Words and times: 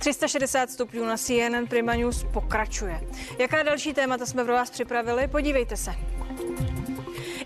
360 0.00 0.70
stupňů 0.70 1.04
na 1.04 1.16
CNN 1.16 1.66
Prima 1.68 1.94
News 1.94 2.24
pokračuje. 2.32 3.00
Jaká 3.38 3.62
další 3.62 3.94
témata 3.94 4.26
jsme 4.26 4.44
pro 4.44 4.52
vás 4.52 4.70
připravili? 4.70 5.28
Podívejte 5.28 5.76
se. 5.76 5.94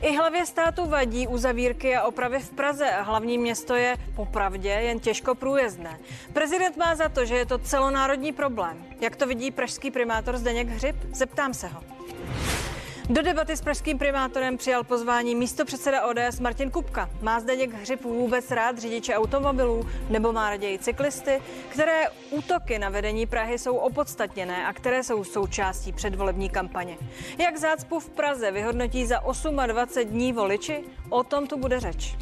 I 0.03 0.17
hlavě 0.17 0.47
státu 0.47 0.87
vadí 0.87 1.27
uzavírky 1.27 1.97
a 1.97 2.03
opravy 2.03 2.39
v 2.39 2.51
Praze 2.51 2.91
hlavní 3.01 3.39
město 3.39 3.75
je 3.75 3.97
popravdě 4.17 4.69
jen 4.69 5.01
těžko 5.01 5.35
průjezdné. 5.35 5.99
Prezident 6.33 6.77
má 6.77 6.95
za 6.95 7.09
to, 7.09 7.25
že 7.25 7.37
je 7.37 7.47
to 7.47 7.59
celonárodní 7.59 8.33
problém. 8.33 8.85
Jak 9.01 9.17
to 9.17 9.27
vidí 9.27 9.51
pražský 9.51 9.91
primátor 9.91 10.37
Zdeněk 10.37 10.69
Hřib? 10.69 10.97
Zeptám 11.13 11.55
se 11.55 11.69
ho. 11.69 11.83
Do 13.09 13.23
debaty 13.23 13.57
s 13.57 13.61
pražským 13.61 13.99
primátorem 13.99 14.57
přijal 14.57 14.85
pozvání 14.85 15.35
místo 15.35 15.65
předseda 15.65 16.07
ODS 16.07 16.41
Martin 16.41 16.71
Kupka. 16.71 17.11
Má 17.23 17.41
Zdeněk 17.41 17.75
Hřib 17.75 18.03
vůbec 18.03 18.51
rád 18.51 18.79
řidiče 18.79 19.15
automobilů 19.15 19.89
nebo 20.09 20.33
má 20.33 20.51
raději 20.51 20.79
cyklisty? 20.79 21.41
Které 21.69 22.05
útoky 22.31 22.79
na 22.79 22.89
vedení 22.89 23.27
Prahy 23.27 23.59
jsou 23.59 23.77
opodstatněné 23.77 24.67
a 24.67 24.73
které 24.73 25.03
jsou 25.03 25.25
součástí 25.25 25.93
předvolební 25.93 26.51
kampaně? 26.51 26.97
Jak 27.39 27.57
zácpu 27.57 28.01
v 28.01 28.09
Praze 28.09 28.51
vyhodnotí 28.51 29.07
za 29.07 29.21
28 29.67 30.11
dní 30.11 30.33
voliči? 30.33 30.85
O 31.11 31.23
tom 31.23 31.47
tu 31.47 31.59
bude 31.59 31.81
řeč. 31.81 32.17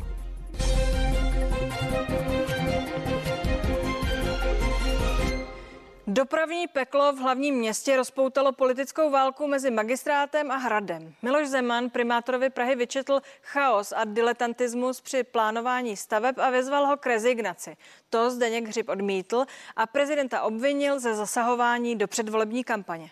Dopravní 6.15 6.69
peklo 6.69 7.13
v 7.13 7.19
hlavním 7.19 7.55
městě 7.55 7.97
rozpoutalo 7.97 8.53
politickou 8.53 9.11
válku 9.11 9.47
mezi 9.47 9.71
magistrátem 9.71 10.51
a 10.51 10.57
hradem. 10.57 11.15
Miloš 11.23 11.49
Zeman 11.49 11.91
primátorovi 11.91 12.51
Prahy 12.51 12.77
vyčetl 12.77 13.21
chaos 13.43 13.93
a 13.97 14.05
diletantismus 14.05 15.01
při 15.01 15.25
plánování 15.25 15.97
staveb 15.97 16.39
a 16.39 16.51
vyzval 16.51 16.87
ho 16.87 16.97
k 16.97 17.07
rezignaci. 17.07 17.77
To 18.11 18.31
Zdeněk 18.31 18.69
Hřib 18.69 18.89
odmítl 18.89 19.45
a 19.77 19.87
prezidenta 19.87 20.43
obvinil 20.43 21.01
ze 21.01 21.15
zasahování 21.15 21.97
do 21.97 22.09
předvolební 22.09 22.65
kampaně. 22.65 23.11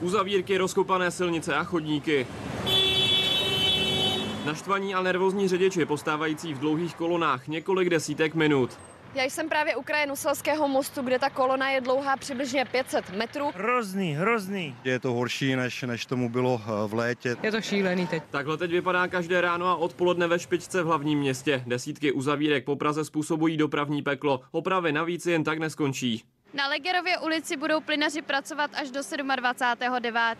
Uzavírky, 0.00 0.56
rozkopané 0.56 1.10
silnice 1.10 1.54
a 1.54 1.64
chodníky. 1.64 2.26
Naštvaní 4.46 4.94
a 4.94 5.02
nervózní 5.02 5.48
řidiči 5.48 5.84
postávající 5.84 6.54
v 6.54 6.58
dlouhých 6.58 6.94
kolonách 6.94 7.48
několik 7.48 7.88
desítek 7.88 8.34
minut. 8.34 8.78
Já 9.14 9.24
jsem 9.24 9.48
právě 9.48 9.76
u 9.76 9.82
kraje 9.82 10.06
Nuselského 10.06 10.68
mostu, 10.68 11.02
kde 11.02 11.18
ta 11.18 11.30
kolona 11.30 11.70
je 11.70 11.80
dlouhá 11.80 12.16
přibližně 12.16 12.64
500 12.64 13.10
metrů. 13.10 13.50
Hrozný, 13.54 14.14
hrozný. 14.14 14.76
Je 14.84 14.98
to 14.98 15.12
horší, 15.12 15.56
než, 15.56 15.82
než 15.82 16.06
tomu 16.06 16.28
bylo 16.28 16.60
eh, 16.64 16.88
v 16.88 16.94
létě. 16.94 17.36
Je 17.42 17.52
to 17.52 17.60
šílený 17.60 18.06
teď. 18.06 18.22
Takhle 18.30 18.56
teď 18.56 18.70
vypadá 18.70 19.08
každé 19.08 19.40
ráno 19.40 19.66
a 19.66 19.74
odpoledne 19.74 20.26
ve 20.26 20.38
špičce 20.38 20.82
v 20.82 20.86
hlavním 20.86 21.18
městě. 21.18 21.62
Desítky 21.66 22.12
uzavírek 22.12 22.64
po 22.64 22.76
Praze 22.76 23.04
způsobují 23.04 23.56
dopravní 23.56 24.02
peklo. 24.02 24.40
Opravy 24.50 24.92
navíc 24.92 25.26
jen 25.26 25.44
tak 25.44 25.58
neskončí. 25.58 26.24
Na 26.54 26.68
Legerově 26.68 27.18
ulici 27.18 27.56
budou 27.56 27.80
plynaři 27.80 28.22
pracovat 28.22 28.70
až 28.74 28.90
do 28.90 29.00
27.9. 29.00 30.36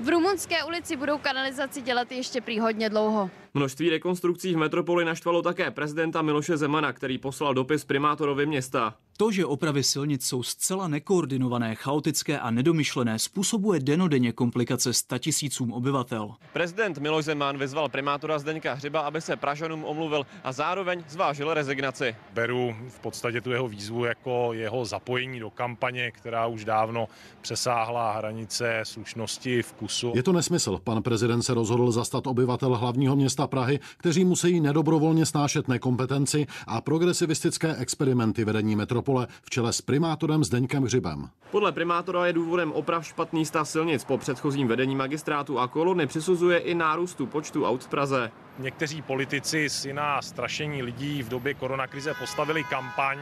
V 0.00 0.08
Rumunské 0.08 0.64
ulici 0.64 0.96
budou 0.96 1.18
kanalizaci 1.18 1.82
dělat 1.82 2.12
ještě 2.12 2.40
prý 2.40 2.60
hodně 2.60 2.90
dlouho. 2.90 3.30
Množství 3.54 3.90
rekonstrukcí 3.90 4.54
v 4.54 4.58
metropoli 4.58 5.04
naštvalo 5.04 5.42
také 5.42 5.70
prezidenta 5.70 6.22
Miloše 6.22 6.56
Zemana, 6.56 6.92
který 6.92 7.18
poslal 7.18 7.54
dopis 7.54 7.84
primátorovi 7.84 8.46
města. 8.46 8.94
To, 9.16 9.32
že 9.32 9.46
opravy 9.46 9.82
silnic 9.82 10.26
jsou 10.26 10.42
zcela 10.42 10.88
nekoordinované, 10.88 11.74
chaotické 11.74 12.38
a 12.38 12.50
nedomyšlené, 12.50 13.18
způsobuje 13.18 13.80
denodenně 13.80 14.32
komplikace 14.32 14.92
statisícům 14.92 15.72
obyvatel. 15.72 16.34
Prezident 16.52 16.98
Miloš 16.98 17.24
Zeman 17.24 17.58
vyzval 17.58 17.88
primátora 17.88 18.38
Zdeňka 18.38 18.74
Hřiba, 18.74 19.00
aby 19.00 19.20
se 19.20 19.36
Pražanům 19.36 19.84
omluvil 19.84 20.26
a 20.44 20.52
zároveň 20.52 21.04
zvážil 21.08 21.54
rezignaci. 21.54 22.16
Beru 22.32 22.74
v 22.88 22.98
podstatě 22.98 23.40
tu 23.40 23.50
jeho 23.50 23.68
výzvu 23.68 24.04
jako 24.04 24.50
jeho 24.52 24.84
zapojení 24.84 25.40
do 25.40 25.50
kampaně, 25.50 26.10
která 26.10 26.46
už 26.46 26.64
dávno 26.64 27.08
přesáhla 27.40 28.12
hranice 28.12 28.80
slušnosti 28.82 29.62
vkusu. 29.62 30.12
Je 30.14 30.22
to 30.22 30.32
nesmysl. 30.32 30.80
Pan 30.84 31.02
prezident 31.02 31.42
se 31.42 31.54
rozhodl 31.54 31.90
zastat 31.90 32.26
obyvatel 32.26 32.76
hlavního 32.76 33.16
města 33.16 33.37
Prahy, 33.46 33.80
kteří 33.96 34.24
musí 34.24 34.60
nedobrovolně 34.60 35.26
snášet 35.26 35.68
nekompetenci 35.68 36.46
a 36.66 36.80
progresivistické 36.80 37.76
experimenty 37.76 38.44
vedení 38.44 38.76
metropole 38.76 39.26
v 39.42 39.50
čele 39.50 39.72
s 39.72 39.82
primátorem 39.82 40.44
Zdeňkem 40.44 40.82
Hřibem. 40.82 41.28
Podle 41.50 41.72
primátora 41.72 42.26
je 42.26 42.32
důvodem 42.32 42.72
oprav 42.72 43.06
špatný 43.06 43.46
stav 43.46 43.68
silnic 43.68 44.04
po 44.04 44.18
předchozím 44.18 44.68
vedení 44.68 44.96
magistrátu 44.96 45.58
a 45.58 45.68
kolony 45.68 46.06
přisuzuje 46.06 46.58
i 46.58 46.74
nárůstu 46.74 47.26
počtu 47.26 47.66
aut 47.66 47.84
v 47.84 47.88
Praze. 47.88 48.30
Někteří 48.58 49.02
politici 49.02 49.68
si 49.70 49.92
na 49.92 50.22
strašení 50.22 50.82
lidí 50.82 51.22
v 51.22 51.28
době 51.28 51.54
koronakrize 51.54 52.14
postavili 52.14 52.64
kampaň 52.64 53.18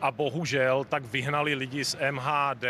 a 0.00 0.10
bohužel 0.10 0.84
tak 0.88 1.04
vyhnali 1.04 1.54
lidi 1.54 1.84
z 1.84 1.96
MHD 2.10 2.64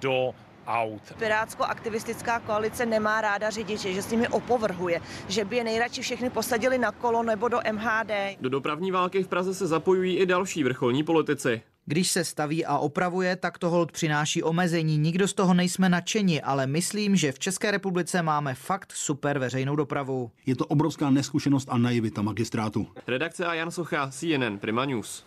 do 0.00 0.34
aut. 0.66 1.02
Pirátsko-aktivistická 1.18 2.40
koalice 2.40 2.86
nemá 2.86 3.20
ráda 3.20 3.50
řidiče, 3.50 3.92
že 3.92 4.02
s 4.02 4.10
nimi 4.10 4.28
opovrhuje, 4.28 5.00
že 5.28 5.44
by 5.44 5.56
je 5.56 5.64
nejradši 5.64 6.02
všechny 6.02 6.30
posadili 6.30 6.78
na 6.78 6.92
kolo 6.92 7.22
nebo 7.22 7.48
do 7.48 7.60
MHD. 7.72 8.10
Do 8.40 8.48
dopravní 8.48 8.90
války 8.90 9.22
v 9.22 9.28
Praze 9.28 9.54
se 9.54 9.66
zapojují 9.66 10.16
i 10.16 10.26
další 10.26 10.64
vrcholní 10.64 11.02
politici. 11.02 11.62
Když 11.86 12.10
se 12.10 12.24
staví 12.24 12.66
a 12.66 12.78
opravuje, 12.78 13.36
tak 13.36 13.58
to 13.58 13.70
hold 13.70 13.92
přináší 13.92 14.42
omezení. 14.42 14.98
Nikdo 14.98 15.28
z 15.28 15.34
toho 15.34 15.54
nejsme 15.54 15.88
nadšeni, 15.88 16.42
ale 16.42 16.66
myslím, 16.66 17.16
že 17.16 17.32
v 17.32 17.38
České 17.38 17.70
republice 17.70 18.22
máme 18.22 18.54
fakt 18.54 18.92
super 18.92 19.38
veřejnou 19.38 19.76
dopravu. 19.76 20.30
Je 20.46 20.56
to 20.56 20.66
obrovská 20.66 21.10
neskušenost 21.10 21.68
a 21.70 21.78
naivita 21.78 22.22
magistrátu. 22.22 22.86
Redakce 23.06 23.46
a 23.46 23.54
Jan 23.54 23.70
Socha, 23.70 24.10
CNN, 24.10 24.58
Prima 24.58 24.84
News. 24.84 25.24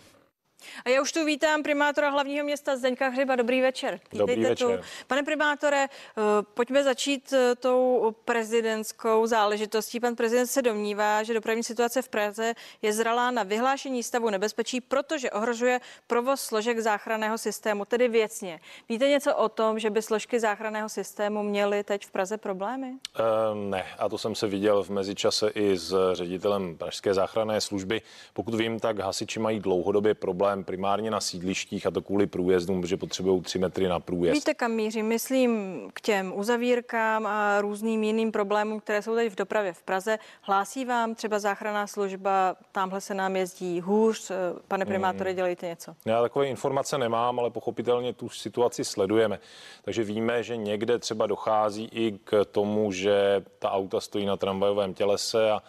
A 0.86 0.90
já 0.90 1.02
už 1.02 1.12
tu 1.12 1.26
vítám 1.26 1.64
primátora 1.64 2.10
hlavního 2.10 2.46
města 2.46 2.78
Zdeňka 2.78 3.10
Hřiba. 3.10 3.36
Dobrý 3.36 3.62
večer. 3.62 3.94
Vítejte 3.94 4.18
Dobrý 4.18 4.44
večer. 4.44 4.80
Tu. 4.80 4.86
Pane 5.08 5.24
primátore, 5.24 5.84
eh, 5.84 6.22
pojďme 6.54 6.84
začít 6.84 7.34
eh, 7.34 7.56
tou 7.56 8.16
prezidentskou 8.26 9.28
záležitostí. 9.28 10.00
Pan 10.00 10.16
prezident 10.16 10.48
se 10.48 10.62
domnívá, 10.62 11.24
že 11.24 11.34
dopravní 11.34 11.64
situace 11.64 12.02
v 12.02 12.10
Praze 12.10 12.54
je 12.82 12.94
zralá 12.94 13.32
na 13.32 13.44
vyhlášení 13.44 14.04
stavu 14.04 14.30
nebezpečí, 14.30 14.82
protože 14.82 15.32
ohrožuje 15.32 15.80
provoz 16.08 16.42
složek 16.42 16.80
záchranného 16.80 17.38
systému, 17.38 17.86
tedy 17.86 18.08
věcně. 18.08 18.60
Víte 18.90 19.08
něco 19.08 19.36
o 19.36 19.50
tom, 19.50 19.80
že 19.80 19.90
by 19.90 20.02
složky 20.02 20.40
záchranného 20.40 20.90
systému 20.90 21.44
měly 21.44 21.84
teď 21.84 22.06
v 22.06 22.12
Praze 22.12 22.38
problémy? 22.38 22.94
Uh, 23.20 23.70
ne, 23.70 23.86
a 23.98 24.10
to 24.10 24.18
jsem 24.18 24.36
se 24.36 24.48
viděl 24.48 24.84
v 24.84 24.90
mezičase 24.90 25.50
i 25.50 25.78
s 25.78 26.14
ředitelem 26.14 26.78
Pražské 26.78 27.14
záchranné 27.14 27.62
služby. 27.62 28.02
Pokud 28.34 28.56
vím, 28.56 28.80
tak 28.80 29.00
hasiči 29.00 29.40
mají 29.40 29.60
dlouhodobě 29.60 30.14
problém 30.14 30.47
problém 30.48 30.64
primárně 30.64 31.12
na 31.12 31.22
sídlištích 31.22 31.88
a 31.88 31.92
to 31.92 32.02
kvůli 32.02 32.28
průjezdům, 32.28 32.82
protože 32.82 32.98
potřebují 32.98 33.42
3 33.42 33.60
metry 33.60 33.88
na 33.88 34.00
průjezd. 34.00 34.36
Víte, 34.36 34.54
kam 34.54 34.72
mířím? 34.72 35.06
Myslím 35.06 35.82
k 35.94 36.02
těm 36.02 36.34
uzavírkám 36.36 37.26
a 37.26 37.62
různým 37.62 38.04
jiným 38.04 38.32
problémům, 38.32 38.80
které 38.80 39.02
jsou 39.02 39.16
teď 39.16 39.32
v 39.32 39.36
dopravě 39.36 39.74
v 39.74 39.84
Praze. 39.84 40.20
Hlásí 40.42 40.86
vám 40.86 41.16
třeba 41.16 41.40
záchranná 41.40 41.88
služba, 41.88 42.56
tamhle 42.72 43.02
se 43.02 43.14
nám 43.14 43.36
jezdí 43.36 43.82
hůř. 43.82 44.32
Pane 44.68 44.86
hmm. 44.86 44.92
primátore, 44.92 45.34
dělejte 45.34 45.68
něco. 45.68 45.94
Já 46.06 46.22
takové 46.22 46.48
informace 46.48 46.98
nemám, 46.98 47.40
ale 47.40 47.50
pochopitelně 47.50 48.14
tu 48.14 48.30
situaci 48.30 48.84
sledujeme. 48.84 49.40
Takže 49.84 50.04
víme, 50.04 50.44
že 50.44 50.58
někde 50.58 51.00
třeba 51.00 51.28
dochází 51.28 51.90
i 51.92 52.20
k 52.24 52.46
tomu, 52.52 52.92
že 52.92 53.44
ta 53.60 53.72
auta 53.72 54.02
stojí 54.02 54.26
na 54.26 54.38
tramvajovém 54.38 54.94
tělese 54.94 55.52
a 55.52 55.62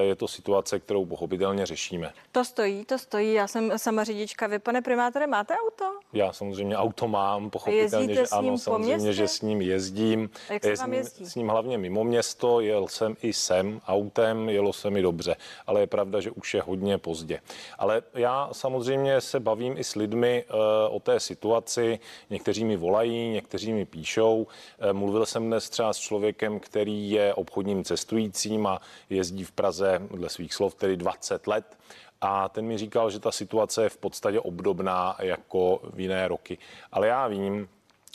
je 0.00 0.14
to 0.14 0.28
situace, 0.28 0.80
kterou 0.80 1.06
pochopitelně 1.06 1.66
řešíme. 1.66 2.12
To 2.32 2.44
stojí, 2.44 2.84
to 2.84 2.98
stojí. 2.98 3.32
Já 3.32 3.46
jsem 3.46 3.78
sama 3.78 4.04
řidička. 4.04 4.46
Vy, 4.46 4.58
pane 4.58 4.82
primátore, 4.82 5.26
máte 5.26 5.54
auto? 5.54 5.84
Já 6.12 6.32
samozřejmě 6.32 6.76
auto 6.76 7.08
mám, 7.08 7.50
pochopitelně, 7.50 8.14
že 8.14 8.26
ano, 8.32 8.58
samozřejmě, 8.58 9.12
že 9.12 9.28
s 9.28 9.42
ním 9.42 9.62
jezdím. 9.62 10.30
A 10.48 10.52
jak 10.52 10.64
se 10.64 10.74
vám 10.74 10.92
jezdí? 10.92 11.26
S 11.26 11.34
ním 11.34 11.48
hlavně 11.48 11.78
mimo 11.78 12.04
město, 12.04 12.60
jel 12.60 12.88
jsem 12.88 13.16
i 13.22 13.32
sem 13.32 13.80
autem, 13.86 14.48
jelo 14.48 14.72
se 14.72 14.90
mi 14.90 15.02
dobře, 15.02 15.36
ale 15.66 15.80
je 15.80 15.86
pravda, 15.86 16.20
že 16.20 16.30
už 16.30 16.54
je 16.54 16.62
hodně 16.62 16.98
pozdě. 16.98 17.40
Ale 17.78 18.02
já 18.14 18.48
samozřejmě 18.52 19.20
se 19.20 19.40
bavím 19.40 19.78
i 19.78 19.84
s 19.84 19.94
lidmi 19.94 20.44
uh, 20.50 20.96
o 20.96 21.00
té 21.00 21.20
situaci. 21.20 21.98
Někteří 22.30 22.64
mi 22.64 22.76
volají, 22.76 23.28
někteří 23.28 23.72
mi 23.72 23.84
píšou. 23.84 24.36
Uh, 24.42 24.92
mluvil 24.92 25.26
jsem 25.26 25.46
dnes 25.46 25.70
třeba 25.70 25.92
s 25.92 25.98
člověkem, 25.98 26.60
který 26.60 27.10
je 27.10 27.34
obchodním 27.34 27.84
cestujícím 27.84 28.66
a 28.66 28.80
jezdí 29.10 29.44
v 29.44 29.52
Praze 29.52 29.67
Praze 29.68 30.00
dle 30.10 30.28
svých 30.28 30.54
slov 30.54 30.74
tedy 30.74 30.96
20 30.96 31.46
let 31.46 31.76
a 32.20 32.48
ten 32.48 32.64
mi 32.64 32.78
říkal, 32.78 33.10
že 33.10 33.20
ta 33.20 33.32
situace 33.32 33.82
je 33.82 33.88
v 33.88 33.96
podstatě 33.96 34.40
obdobná 34.40 35.16
jako 35.20 35.80
v 35.92 36.00
jiné 36.00 36.28
roky. 36.28 36.58
Ale 36.92 37.08
já 37.08 37.28
vím, 37.28 37.68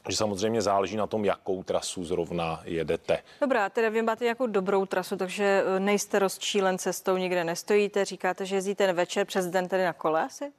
že 0.10 0.18
samozřejmě 0.18 0.62
záleží 0.62 0.98
na 0.98 1.08
tom, 1.08 1.26
jakou 1.26 1.64
trasu 1.64 2.06
zrovna 2.06 2.62
jedete. 2.64 3.20
Dobrá, 3.42 3.70
teda 3.70 3.90
vy 3.90 4.02
máte 4.02 4.24
nějakou 4.24 4.48
dobrou 4.48 4.86
trasu, 4.86 5.18
takže 5.18 5.64
eh, 5.66 5.80
nejste 5.80 6.20
rozčílen 6.20 6.78
cestou, 6.78 7.18
nikde 7.18 7.44
nestojíte, 7.44 8.06
říkáte, 8.06 8.46
že 8.46 8.56
jezdíte 8.56 8.94
večer 8.94 9.26
přes 9.26 9.48
den 9.48 9.68
tedy 9.68 9.84
na 9.84 9.94
kole 9.94 10.24
asi? 10.24 10.52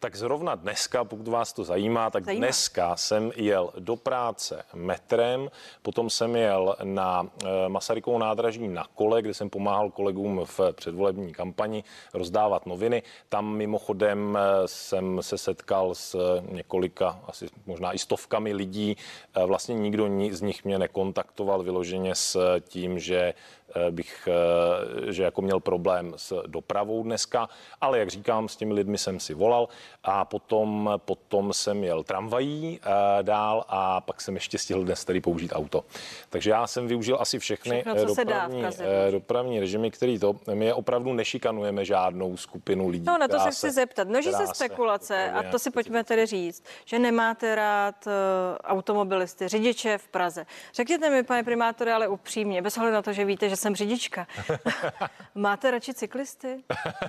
Tak 0.00 0.16
zrovna 0.16 0.54
dneska, 0.54 1.04
pokud 1.04 1.28
vás 1.28 1.52
to 1.52 1.64
zajímá, 1.64 2.10
tak 2.10 2.24
Zajímá. 2.24 2.46
dneska 2.46 2.96
jsem 2.96 3.32
jel 3.36 3.70
do 3.78 3.96
práce 3.96 4.62
metrem, 4.74 5.50
potom 5.82 6.10
jsem 6.10 6.36
jel 6.36 6.76
na 6.82 7.26
eh, 7.44 7.68
Masarykovou 7.68 8.18
nádraží 8.18 8.68
na 8.68 8.86
kole, 8.94 9.22
kde 9.22 9.34
jsem 9.34 9.50
pomáhal 9.50 9.90
kolegům 9.90 10.40
v 10.44 10.60
předvolební 10.72 11.32
kampani 11.32 11.84
rozdávat 12.14 12.66
noviny. 12.66 13.02
Tam 13.28 13.46
mimochodem 13.56 14.38
eh, 14.40 14.68
jsem 14.68 15.18
se 15.22 15.38
setkal 15.38 15.94
s 15.94 16.14
eh, 16.14 16.52
několika, 16.54 17.20
asi 17.26 17.46
možná 17.66 17.92
i 17.92 17.98
stovkami 17.98 18.52
lidí. 18.54 18.96
Vlastně 19.46 19.74
nikdo 19.74 20.06
ni- 20.06 20.34
z 20.34 20.40
nich 20.42 20.64
mě 20.64 20.78
nekontaktoval 20.78 21.62
vyloženě 21.62 22.14
s 22.14 22.58
tím, 22.60 22.98
že 22.98 23.34
bych, 23.90 24.28
eh, 24.28 25.12
že 25.12 25.22
jako 25.22 25.42
měl 25.42 25.60
problém 25.60 26.12
s 26.16 26.42
dopravou 26.46 27.02
dneska, 27.02 27.48
ale 27.80 27.98
jak 27.98 28.08
říkám, 28.08 28.48
s 28.48 28.56
těmi 28.56 28.74
lidmi 28.74 28.98
jsem 28.98 29.20
si 29.20 29.34
volal 29.34 29.68
a 30.04 30.24
potom, 30.24 30.90
potom 31.04 31.52
jsem 31.52 31.84
jel 31.84 32.04
tramvají 32.04 32.80
eh, 32.82 33.22
dál 33.22 33.64
a 33.68 34.00
pak 34.00 34.20
jsem 34.20 34.34
ještě 34.34 34.58
stihl 34.58 34.84
dnes 34.84 35.04
tady 35.04 35.20
použít 35.20 35.52
auto. 35.54 35.84
Takže 36.30 36.50
já 36.50 36.66
jsem 36.66 36.86
využil 36.86 37.16
asi 37.20 37.38
všechny 37.38 37.76
Všechno, 37.76 37.94
eh, 37.96 38.04
dopravní, 38.04 38.64
eh, 38.64 39.10
dopravní 39.10 39.60
režimy, 39.60 39.90
který 39.90 40.18
to, 40.18 40.36
my 40.54 40.64
je 40.64 40.74
opravdu 40.74 41.12
nešikanujeme 41.12 41.84
žádnou 41.84 42.36
skupinu 42.36 42.88
lidí. 42.88 43.04
No, 43.06 43.18
na 43.18 43.28
to 43.28 43.38
se 43.40 43.50
chci 43.50 43.70
zeptat. 43.70 44.08
Množí 44.08 44.32
se 44.32 44.46
spekulace, 44.46 45.30
a 45.30 45.42
to 45.42 45.58
si 45.58 45.70
pojďme 45.70 46.04
tedy 46.04 46.26
říct, 46.26 46.64
že 46.84 46.98
nemáte 46.98 47.54
rád 47.54 48.08
automobilisty, 48.64 49.48
řidiče 49.48 49.98
v 49.98 50.08
Praze. 50.08 50.46
Řekněte 50.74 51.10
mi, 51.10 51.22
pane 51.22 51.42
primátore, 51.42 51.92
ale 51.92 52.08
upřímně, 52.08 52.62
bez 52.62 52.76
ohledu 52.76 52.94
na 52.94 53.02
to, 53.02 53.12
že 53.12 53.24
víte, 53.24 53.48
že 53.48 53.56
jsem 53.58 53.76
řidička. 53.76 54.26
máte 55.34 55.70
radši 55.70 55.94
cyklisty? 55.94 56.56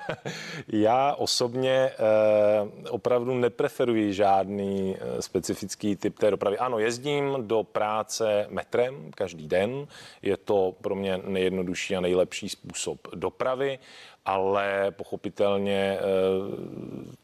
Já 0.67 1.13
osobně 1.13 1.71
eh, 1.71 2.89
opravdu 2.89 3.33
nepreferuji 3.33 4.13
žádný 4.13 4.97
eh, 4.99 5.21
specifický 5.21 5.95
typ 5.95 6.19
té 6.19 6.31
dopravy. 6.31 6.57
Ano, 6.57 6.79
jezdím 6.79 7.37
do 7.41 7.63
práce 7.63 8.47
metrem 8.49 9.11
každý 9.11 9.47
den. 9.47 9.87
Je 10.21 10.37
to 10.37 10.75
pro 10.81 10.95
mě 10.95 11.17
nejjednodušší 11.17 11.95
a 11.95 12.01
nejlepší 12.01 12.49
způsob 12.49 13.07
dopravy, 13.15 13.79
ale 14.25 14.91
pochopitelně 14.91 15.97
eh, 15.99 16.03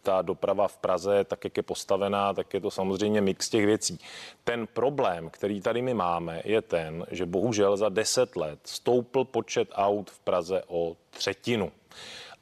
ta 0.02 0.22
doprava 0.22 0.68
v 0.68 0.78
Praze, 0.78 1.24
tak 1.24 1.44
jak 1.44 1.58
je 1.58 1.64
postavená, 1.64 2.34
tak 2.34 2.54
je 2.54 2.62
to 2.62 2.72
samozřejmě 2.72 3.22
mix 3.22 3.50
těch 3.50 3.66
věcí. 3.66 4.00
Ten 4.44 4.68
problém, 4.68 5.30
který 5.30 5.62
tady 5.62 5.82
my 5.82 5.94
máme, 5.94 6.42
je 6.46 6.62
ten, 6.62 7.06
že 7.12 7.26
bohužel 7.26 7.78
za 7.78 7.90
deset 7.90 8.36
let 8.36 8.60
stoupl 8.64 9.24
počet 9.24 9.70
aut 9.74 10.10
v 10.10 10.20
Praze 10.20 10.64
o 10.68 10.96
třetinu. 11.10 11.72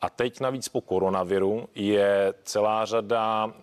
A 0.03 0.09
teď 0.09 0.39
navíc 0.39 0.67
po 0.69 0.81
koronaviru 0.81 1.67
je 1.75 2.33
celá 2.43 2.85
řada 2.85 3.53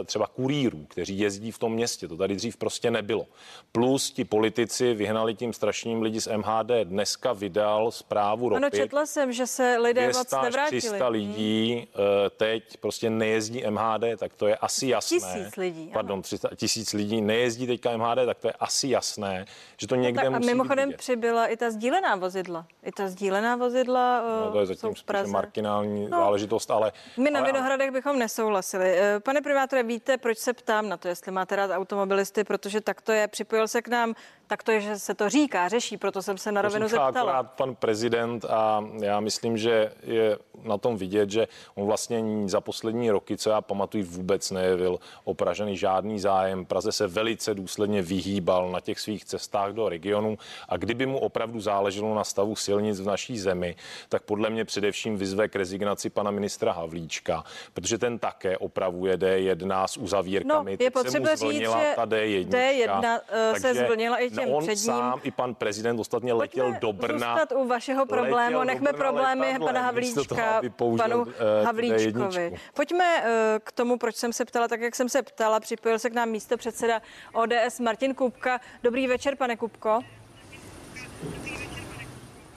e, 0.00 0.04
třeba 0.04 0.26
kurýrů, 0.26 0.84
kteří 0.88 1.18
jezdí 1.18 1.50
v 1.52 1.58
tom 1.58 1.72
městě. 1.72 2.08
To 2.08 2.16
tady 2.16 2.36
dřív 2.36 2.56
prostě 2.56 2.90
nebylo. 2.90 3.26
Plus 3.72 4.10
ti 4.10 4.24
politici 4.24 4.94
vyhnali 4.94 5.34
tím 5.34 5.52
strašním 5.52 6.02
lidi 6.02 6.20
z 6.20 6.28
MHD. 6.36 6.70
Dneska 6.84 7.32
vydal 7.32 7.90
zprávu 7.90 8.46
Ano, 8.46 8.66
ropy. 8.66 8.76
četla 8.76 9.06
jsem, 9.06 9.32
že 9.32 9.46
se 9.46 9.76
lidé 9.78 10.06
moc 10.06 10.16
200 10.16 10.36
až 10.36 10.42
nevrátili. 10.44 10.80
300 10.80 11.08
lidí 11.08 11.88
e, 12.26 12.30
teď 12.30 12.76
prostě 12.76 13.10
nejezdí 13.10 13.62
MHD, 13.70 14.04
tak 14.18 14.34
to 14.34 14.46
je 14.46 14.56
asi 14.56 14.86
jasné. 14.86 15.18
Tisíc 15.18 15.56
lidí, 15.56 15.82
ano. 15.82 15.90
Pardon, 15.92 16.22
300, 16.22 16.48
tisíc 16.56 16.92
lidí 16.92 17.20
nejezdí 17.20 17.66
teďka 17.66 17.96
MHD, 17.96 18.18
tak 18.26 18.38
to 18.38 18.48
je 18.48 18.52
asi 18.52 18.88
jasné, 18.88 19.46
že 19.76 19.86
to 19.86 19.94
někde 19.94 20.20
No 20.20 20.30
tak 20.30 20.34
a 20.34 20.38
musí 20.38 20.46
mimochodem 20.50 20.88
být 20.88 20.92
vidět. 20.92 20.98
přibyla 20.98 21.46
i 21.46 21.56
ta 21.56 21.70
sdílená 21.70 22.16
vozidla. 22.16 22.66
I 22.82 22.92
ta 22.92 23.08
sdílená 23.08 23.56
vozidla 23.56 24.22
No, 24.46 24.52
to 24.52 24.60
je 24.60 24.66
jsou 24.66 24.74
zatím 24.74 24.94
v 24.94 24.98
spíše 24.98 25.04
Praze. 25.06 25.32
Marginální 25.76 26.08
No. 26.10 26.18
záležitost, 26.18 26.70
ale... 26.70 26.92
My 27.16 27.30
na 27.30 27.40
ale, 27.40 27.52
Vinohradech 27.52 27.90
bychom 27.90 28.18
nesouhlasili. 28.18 28.98
Eh, 28.98 29.20
Pane 29.20 29.40
primátore, 29.42 29.82
víte, 29.82 30.18
proč 30.18 30.38
se 30.38 30.52
ptám 30.52 30.88
na 30.88 30.96
to, 30.96 31.08
jestli 31.08 31.32
máte 31.32 31.56
rád 31.56 31.70
automobilisty, 31.70 32.44
protože 32.44 32.80
tak 32.80 33.00
to 33.02 33.12
je, 33.12 33.28
připojil 33.28 33.68
se 33.68 33.82
k 33.82 33.88
nám, 33.88 34.14
tak 34.46 34.62
to 34.62 34.72
je, 34.72 34.80
že 34.80 34.98
se 34.98 35.14
to 35.14 35.28
říká, 35.28 35.68
řeší, 35.68 35.96
proto 35.96 36.22
jsem 36.22 36.38
se 36.38 36.52
na 36.52 36.62
rovinu 36.62 36.88
zeptala. 36.88 37.08
akorát 37.08 37.42
pan 37.42 37.74
prezident 37.74 38.44
a 38.44 38.84
já 39.02 39.20
myslím, 39.20 39.58
že 39.58 39.92
je 40.02 40.38
na 40.62 40.78
tom 40.78 40.96
vidět, 40.96 41.30
že 41.30 41.48
on 41.74 41.86
vlastně 41.86 42.24
za 42.44 42.60
poslední 42.60 43.10
roky, 43.10 43.36
co 43.36 43.50
já 43.50 43.60
pamatuju, 43.60 44.04
vůbec 44.04 44.50
nejevil 44.50 44.98
o 45.24 45.34
Pražany 45.34 45.76
žádný 45.76 46.20
zájem. 46.20 46.64
Praze 46.64 46.92
se 46.92 47.06
velice 47.06 47.54
důsledně 47.54 48.02
vyhýbal 48.02 48.70
na 48.70 48.80
těch 48.80 49.00
svých 49.00 49.24
cestách 49.24 49.72
do 49.72 49.88
regionu 49.88 50.38
a 50.68 50.76
kdyby 50.76 51.06
mu 51.06 51.18
opravdu 51.18 51.60
záleželo 51.60 52.14
na 52.14 52.24
stavu 52.24 52.56
silnic 52.56 53.00
v 53.00 53.06
naší 53.06 53.38
zemi, 53.38 53.76
tak 54.08 54.22
podle 54.22 54.50
mě 54.50 54.64
především 54.64 55.16
vyzve 55.16 55.48
k 55.48 55.56
rezignaci 55.56 56.10
pana 56.10 56.30
ministra 56.30 56.72
Havlíčka, 56.72 57.44
protože 57.72 57.98
ten 57.98 58.18
také 58.18 58.58
opravuje 58.58 59.16
D1 59.16 59.84
s 59.84 59.96
uzavírkami. 59.96 60.76
No, 60.80 60.84
je 60.84 60.90
potřeba 60.90 61.34
říct, 61.34 61.60
že 61.60 61.92
ta 61.96 62.06
D1. 62.06 62.48
D1, 62.48 63.20
eh, 63.28 63.60
se 63.60 63.74
zvlnila 63.74 64.16
i 64.16 64.30
těm 64.40 64.54
on 64.54 64.62
před 64.62 64.70
ním. 64.70 64.84
sám 64.84 65.20
i 65.22 65.30
pan 65.30 65.54
prezident 65.54 66.00
ostatně 66.00 66.32
letěl 66.32 66.74
do 66.80 66.92
Brna. 66.92 67.34
Zůstat 67.34 67.52
u 67.56 67.68
vašeho 67.68 68.06
problému, 68.06 68.64
nechme 68.64 68.92
Brna 68.92 68.98
problémy 69.04 69.46
letadlem, 69.46 69.60
pana 69.60 69.72
toho, 69.72 69.84
Havlíčka, 69.84 70.62
použil, 70.76 71.08
panu 71.08 71.26
eh, 71.60 71.64
Havlíčkovi. 71.64 72.50
D1. 72.50 72.58
Pojďme 72.74 73.22
eh, 73.24 73.60
k 73.64 73.72
tomu, 73.72 73.98
proč 73.98 74.16
jsem 74.16 74.32
se 74.32 74.44
ptala, 74.44 74.68
tak 74.68 74.80
jak 74.80 74.96
jsem 74.96 75.08
se 75.08 75.22
ptala, 75.22 75.60
připojil 75.60 75.98
se 75.98 76.10
k 76.10 76.14
nám 76.14 76.28
místo 76.28 76.56
předseda 76.56 77.02
ODS 77.32 77.80
Martin 77.80 78.14
Kupka. 78.14 78.60
Dobrý 78.82 79.06
večer, 79.06 79.36
pane 79.36 79.56
Kupko. 79.56 80.00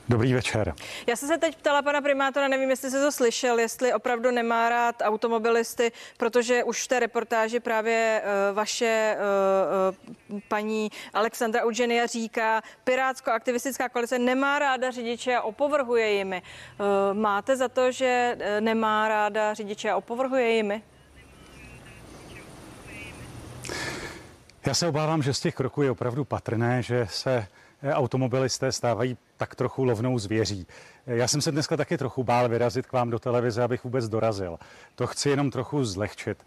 Dobrý 0.09 0.33
večer. 0.33 0.73
Já 1.07 1.15
jsem 1.15 1.27
se 1.27 1.37
teď 1.37 1.55
ptala 1.55 1.81
pana 1.81 2.01
primátora, 2.01 2.47
nevím, 2.47 2.69
jestli 2.69 2.91
se 2.91 3.01
to 3.01 3.11
slyšel, 3.11 3.59
jestli 3.59 3.93
opravdu 3.93 4.31
nemá 4.31 4.69
rád 4.69 4.95
automobilisty, 5.01 5.91
protože 6.17 6.63
už 6.63 6.83
v 6.83 6.87
té 6.87 6.99
reportáži 6.99 7.59
právě 7.59 8.21
uh, 8.23 8.55
vaše 8.55 9.17
uh, 10.31 10.39
paní 10.47 10.91
Alexandra 11.13 11.65
Udženia 11.65 12.05
říká, 12.05 12.61
Pirátsko-aktivistická 12.83 13.89
koalice 13.89 14.19
nemá 14.19 14.59
ráda 14.59 14.91
řidiče 14.91 15.35
a 15.35 15.41
opovrhuje 15.41 16.13
jimi. 16.13 16.41
Uh, 16.41 17.17
máte 17.17 17.57
za 17.57 17.67
to, 17.67 17.91
že 17.91 18.37
nemá 18.59 19.07
ráda 19.07 19.53
řidiče 19.53 19.91
a 19.91 19.97
opovrhuje 19.97 20.51
jimi? 20.51 20.81
Já 24.65 24.73
se 24.73 24.87
obávám, 24.87 25.23
že 25.23 25.33
z 25.33 25.39
těch 25.39 25.55
kroků 25.55 25.81
je 25.81 25.91
opravdu 25.91 26.25
patrné, 26.25 26.83
že 26.83 27.07
se 27.09 27.47
automobilisté 27.93 28.71
stávají 28.71 29.17
tak 29.39 29.55
trochu 29.55 29.83
lovnou 29.83 30.19
zvěří. 30.19 30.67
Já 31.05 31.27
jsem 31.27 31.41
se 31.41 31.51
dneska 31.51 31.77
taky 31.77 31.97
trochu 31.97 32.23
bál 32.23 32.49
vyrazit 32.49 32.85
k 32.87 32.91
vám 32.91 33.09
do 33.09 33.19
televize, 33.19 33.63
abych 33.63 33.83
vůbec 33.83 34.09
dorazil. 34.09 34.57
To 34.95 35.07
chci 35.07 35.29
jenom 35.29 35.51
trochu 35.51 35.85
zlehčit. 35.85 36.45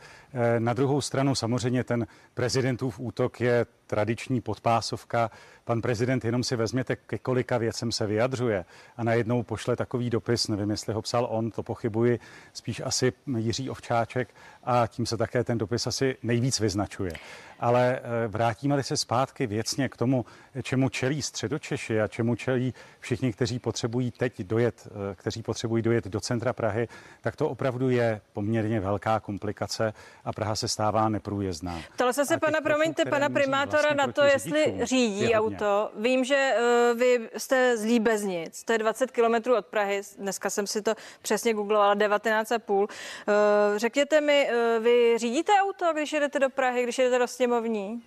Na 0.58 0.72
druhou 0.72 1.00
stranu 1.00 1.34
samozřejmě 1.34 1.84
ten 1.84 2.06
prezidentův 2.34 3.00
útok 3.00 3.40
je 3.40 3.66
tradiční 3.92 4.40
podpásovka. 4.40 5.30
Pan 5.64 5.82
prezident 5.82 6.24
jenom 6.24 6.44
si 6.44 6.56
vezměte, 6.56 6.96
ke 6.96 7.18
kolika 7.18 7.58
věcem 7.58 7.92
se 7.92 8.06
vyjadřuje 8.06 8.64
a 8.96 9.04
najednou 9.04 9.42
pošle 9.42 9.76
takový 9.76 10.10
dopis, 10.10 10.48
nevím, 10.48 10.70
jestli 10.70 10.94
ho 10.94 11.02
psal 11.02 11.26
on, 11.30 11.50
to 11.50 11.62
pochybuji, 11.62 12.18
spíš 12.52 12.82
asi 12.84 13.12
Jiří 13.36 13.70
Ovčáček 13.70 14.34
a 14.64 14.86
tím 14.86 15.06
se 15.06 15.16
také 15.16 15.44
ten 15.44 15.58
dopis 15.58 15.86
asi 15.86 16.16
nejvíc 16.22 16.60
vyznačuje. 16.60 17.12
Ale 17.60 18.00
eh, 18.02 18.28
vrátíme-li 18.28 18.82
se 18.82 18.96
zpátky 18.96 19.46
věcně 19.46 19.88
k 19.88 19.96
tomu, 19.96 20.24
čemu 20.62 20.88
čelí 20.88 21.22
středočeši 21.22 22.00
a 22.00 22.08
čemu 22.08 22.34
čelí 22.34 22.74
všichni, 23.00 23.32
kteří 23.32 23.58
potřebují 23.58 24.10
teď 24.10 24.40
dojet, 24.40 24.88
eh, 24.90 25.14
kteří 25.14 25.42
potřebují 25.42 25.82
dojet 25.82 26.04
do 26.04 26.20
centra 26.20 26.52
Prahy, 26.52 26.88
tak 27.20 27.36
to 27.36 27.48
opravdu 27.48 27.90
je 27.90 28.20
poměrně 28.32 28.80
velká 28.80 29.20
komplikace 29.20 29.92
a 30.24 30.32
Praha 30.32 30.56
se 30.56 30.68
stává 30.68 31.08
neprůjezdná. 31.08 31.80
Ptala 31.94 32.12
jsem 32.12 32.26
se 32.26 32.34
těch 32.34 32.40
pana, 32.40 32.60
promiňte, 32.60 33.04
pana 33.04 33.28
primátora 33.28 33.82
vlastně 33.82 33.96
na 34.06 34.12
to, 34.12 34.22
jestli 34.22 34.64
řidičům, 34.64 34.86
řídí 34.86 35.20
je 35.20 35.38
auto. 35.38 35.90
Vím, 35.96 36.24
že 36.24 36.54
uh, 36.92 36.98
vy 36.98 37.30
jste 37.36 37.76
z 37.76 37.84
Líbeznic, 37.84 38.64
to 38.64 38.72
je 38.72 38.78
20 38.78 39.10
kilometrů 39.10 39.56
od 39.56 39.66
Prahy, 39.66 40.02
dneska 40.18 40.50
jsem 40.50 40.66
si 40.66 40.82
to 40.82 40.94
přesně 41.22 41.54
googlovala, 41.54 41.94
19,5. 41.94 42.74
Uh, 42.74 42.86
řekněte 43.76 44.20
mi, 44.20 44.48
uh, 44.50 44.84
vy 44.84 45.18
řídíte 45.18 45.52
auto, 45.62 45.92
když 45.92 46.12
jedete 46.12 46.38
do 46.38 46.50
Prahy, 46.50 46.82
když 46.82 46.98
jedete 46.98 47.18
do 47.18 47.26
sněmovní? 47.26 48.02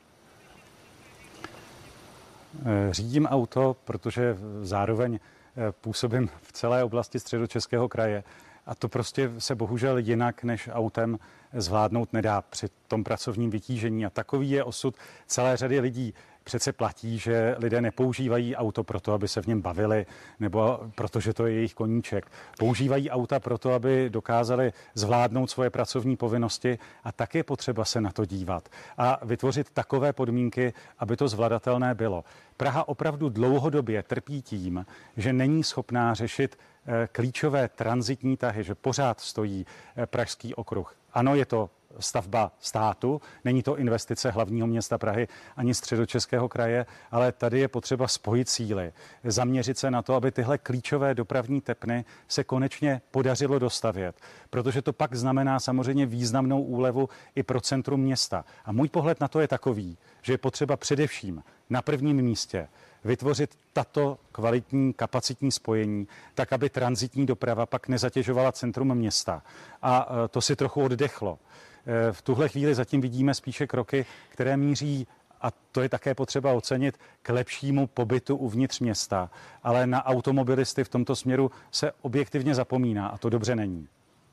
Eh, 2.65 2.93
Řídím 2.93 3.25
auto, 3.25 3.75
protože 3.85 4.37
zároveň 4.61 5.19
eh, 5.19 5.71
působím 5.71 6.29
v 6.41 6.51
celé 6.51 6.83
oblasti 6.83 7.19
středočeského 7.19 7.89
kraje 7.89 8.23
a 8.65 8.75
to 8.75 8.89
prostě 8.89 9.31
se 9.37 9.55
bohužel 9.55 9.97
jinak 9.97 10.43
než 10.43 10.69
autem 10.71 11.19
zvládnout 11.53 12.13
nedá 12.13 12.41
při 12.41 12.67
tom 12.87 13.03
pracovním 13.03 13.49
vytížení. 13.49 14.05
A 14.05 14.09
takový 14.09 14.49
je 14.49 14.63
osud 14.63 14.95
celé 15.27 15.57
řady 15.57 15.79
lidí. 15.79 16.13
Přece 16.45 16.73
platí, 16.73 17.19
že 17.19 17.55
lidé 17.59 17.81
nepoužívají 17.81 18.55
auto 18.55 18.83
proto, 18.83 19.13
aby 19.13 19.27
se 19.27 19.41
v 19.41 19.47
něm 19.47 19.61
bavili, 19.61 20.05
nebo 20.39 20.79
protože 20.95 21.33
to 21.33 21.47
je 21.47 21.53
jejich 21.53 21.73
koníček. 21.73 22.31
Používají 22.59 23.09
auta 23.09 23.39
proto, 23.39 23.73
aby 23.73 24.09
dokázali 24.09 24.73
zvládnout 24.93 25.49
svoje 25.49 25.69
pracovní 25.69 26.17
povinnosti 26.17 26.79
a 27.03 27.11
tak 27.11 27.35
je 27.35 27.43
potřeba 27.43 27.85
se 27.85 28.01
na 28.01 28.11
to 28.11 28.25
dívat 28.25 28.69
a 28.97 29.19
vytvořit 29.25 29.69
takové 29.69 30.13
podmínky, 30.13 30.73
aby 30.99 31.17
to 31.17 31.27
zvladatelné 31.27 31.95
bylo. 31.95 32.23
Praha 32.57 32.87
opravdu 32.87 33.29
dlouhodobě 33.29 34.03
trpí 34.03 34.41
tím, 34.41 34.85
že 35.17 35.33
není 35.33 35.63
schopná 35.63 36.13
řešit 36.13 36.57
eh, 36.85 37.07
klíčové 37.11 37.67
transitní 37.67 38.37
tahy, 38.37 38.63
že 38.63 38.75
pořád 38.75 39.19
stojí 39.19 39.65
eh, 39.97 40.05
Pražský 40.05 40.55
okruh. 40.55 40.95
Ano, 41.13 41.35
je 41.35 41.45
to 41.45 41.69
stavba 41.99 42.51
státu, 42.59 43.21
není 43.45 43.63
to 43.63 43.77
investice 43.77 44.31
hlavního 44.31 44.67
města 44.67 44.97
Prahy 44.97 45.27
ani 45.55 45.73
středočeského 45.73 46.49
kraje, 46.49 46.85
ale 47.11 47.31
tady 47.31 47.59
je 47.59 47.67
potřeba 47.67 48.07
spojit 48.07 48.49
síly, 48.49 48.93
zaměřit 49.23 49.77
se 49.77 49.91
na 49.91 50.01
to, 50.01 50.13
aby 50.13 50.31
tyhle 50.31 50.57
klíčové 50.57 51.13
dopravní 51.13 51.61
tepny 51.61 52.05
se 52.27 52.43
konečně 52.43 53.01
podařilo 53.11 53.59
dostavět, 53.59 54.15
protože 54.49 54.81
to 54.81 54.93
pak 54.93 55.15
znamená 55.15 55.59
samozřejmě 55.59 56.05
významnou 56.05 56.61
úlevu 56.61 57.09
i 57.35 57.43
pro 57.43 57.61
centrum 57.61 57.99
města. 57.99 58.45
A 58.65 58.71
můj 58.71 58.89
pohled 58.89 59.19
na 59.19 59.27
to 59.27 59.39
je 59.39 59.47
takový, 59.47 59.97
že 60.21 60.33
je 60.33 60.37
potřeba 60.37 60.77
především 60.77 61.43
na 61.69 61.81
prvním 61.81 62.21
místě 62.21 62.67
vytvořit 63.05 63.57
tato 63.73 64.17
kvalitní 64.31 64.93
kapacitní 64.93 65.51
spojení, 65.51 66.07
tak 66.33 66.53
aby 66.53 66.69
transitní 66.69 67.25
doprava 67.25 67.65
pak 67.65 67.87
nezatěžovala 67.87 68.51
centrum 68.51 68.95
města. 68.95 69.41
A 69.81 70.07
e, 70.25 70.27
to 70.27 70.41
si 70.41 70.55
trochu 70.55 70.83
oddechlo. 70.83 71.39
E, 71.85 72.11
v 72.11 72.21
tuhle 72.21 72.49
chvíli 72.49 72.75
zatím 72.75 73.01
vidíme 73.01 73.33
spíše 73.33 73.67
kroky, 73.67 74.05
které 74.29 74.57
míří 74.57 75.07
a 75.41 75.51
to 75.71 75.81
je 75.81 75.89
také 75.89 76.15
potřeba 76.15 76.53
ocenit 76.53 76.97
k 77.21 77.29
lepšímu 77.29 77.87
pobytu 77.87 78.35
uvnitř 78.35 78.79
města. 78.79 79.29
Ale 79.63 79.87
na 79.87 80.05
automobilisty 80.05 80.83
v 80.83 80.89
tomto 80.89 81.15
směru 81.15 81.51
se 81.71 81.91
objektivně 82.01 82.55
zapomíná 82.55 83.07
a 83.07 83.17
to 83.17 83.29
dobře 83.29 83.55
není. 83.55 83.87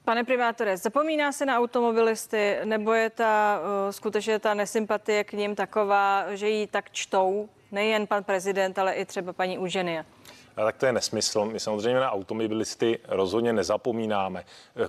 Pane 0.05 0.25
primátore, 0.25 0.77
zapomíná 0.77 1.33
se 1.33 1.47
na 1.47 1.59
automobilisty, 1.59 2.57
nebo 2.65 2.93
je 2.93 3.11
ta 3.11 3.61
uh, 3.61 3.91
skutečně 3.91 4.39
ta 4.39 4.55
nesympatie 4.55 5.25
k 5.25 5.33
ním 5.33 5.55
taková, 5.55 6.35
že 6.35 6.49
ji 6.49 6.67
tak 6.67 6.91
čtou 6.91 7.49
nejen 7.73 8.07
pan 8.07 8.25
prezident, 8.25 8.79
ale 8.79 8.93
i 8.93 9.05
třeba 9.05 9.33
paní 9.33 9.59
Uženie? 9.59 10.05
Tak 10.55 10.77
to 10.77 10.87
je 10.87 10.93
nesmysl. 10.93 11.45
My 11.45 11.61
samozřejmě 11.61 12.01
na 12.01 12.13
automobilisty 12.13 12.99
rozhodně 13.09 13.53
nezapomínáme. 13.53 14.45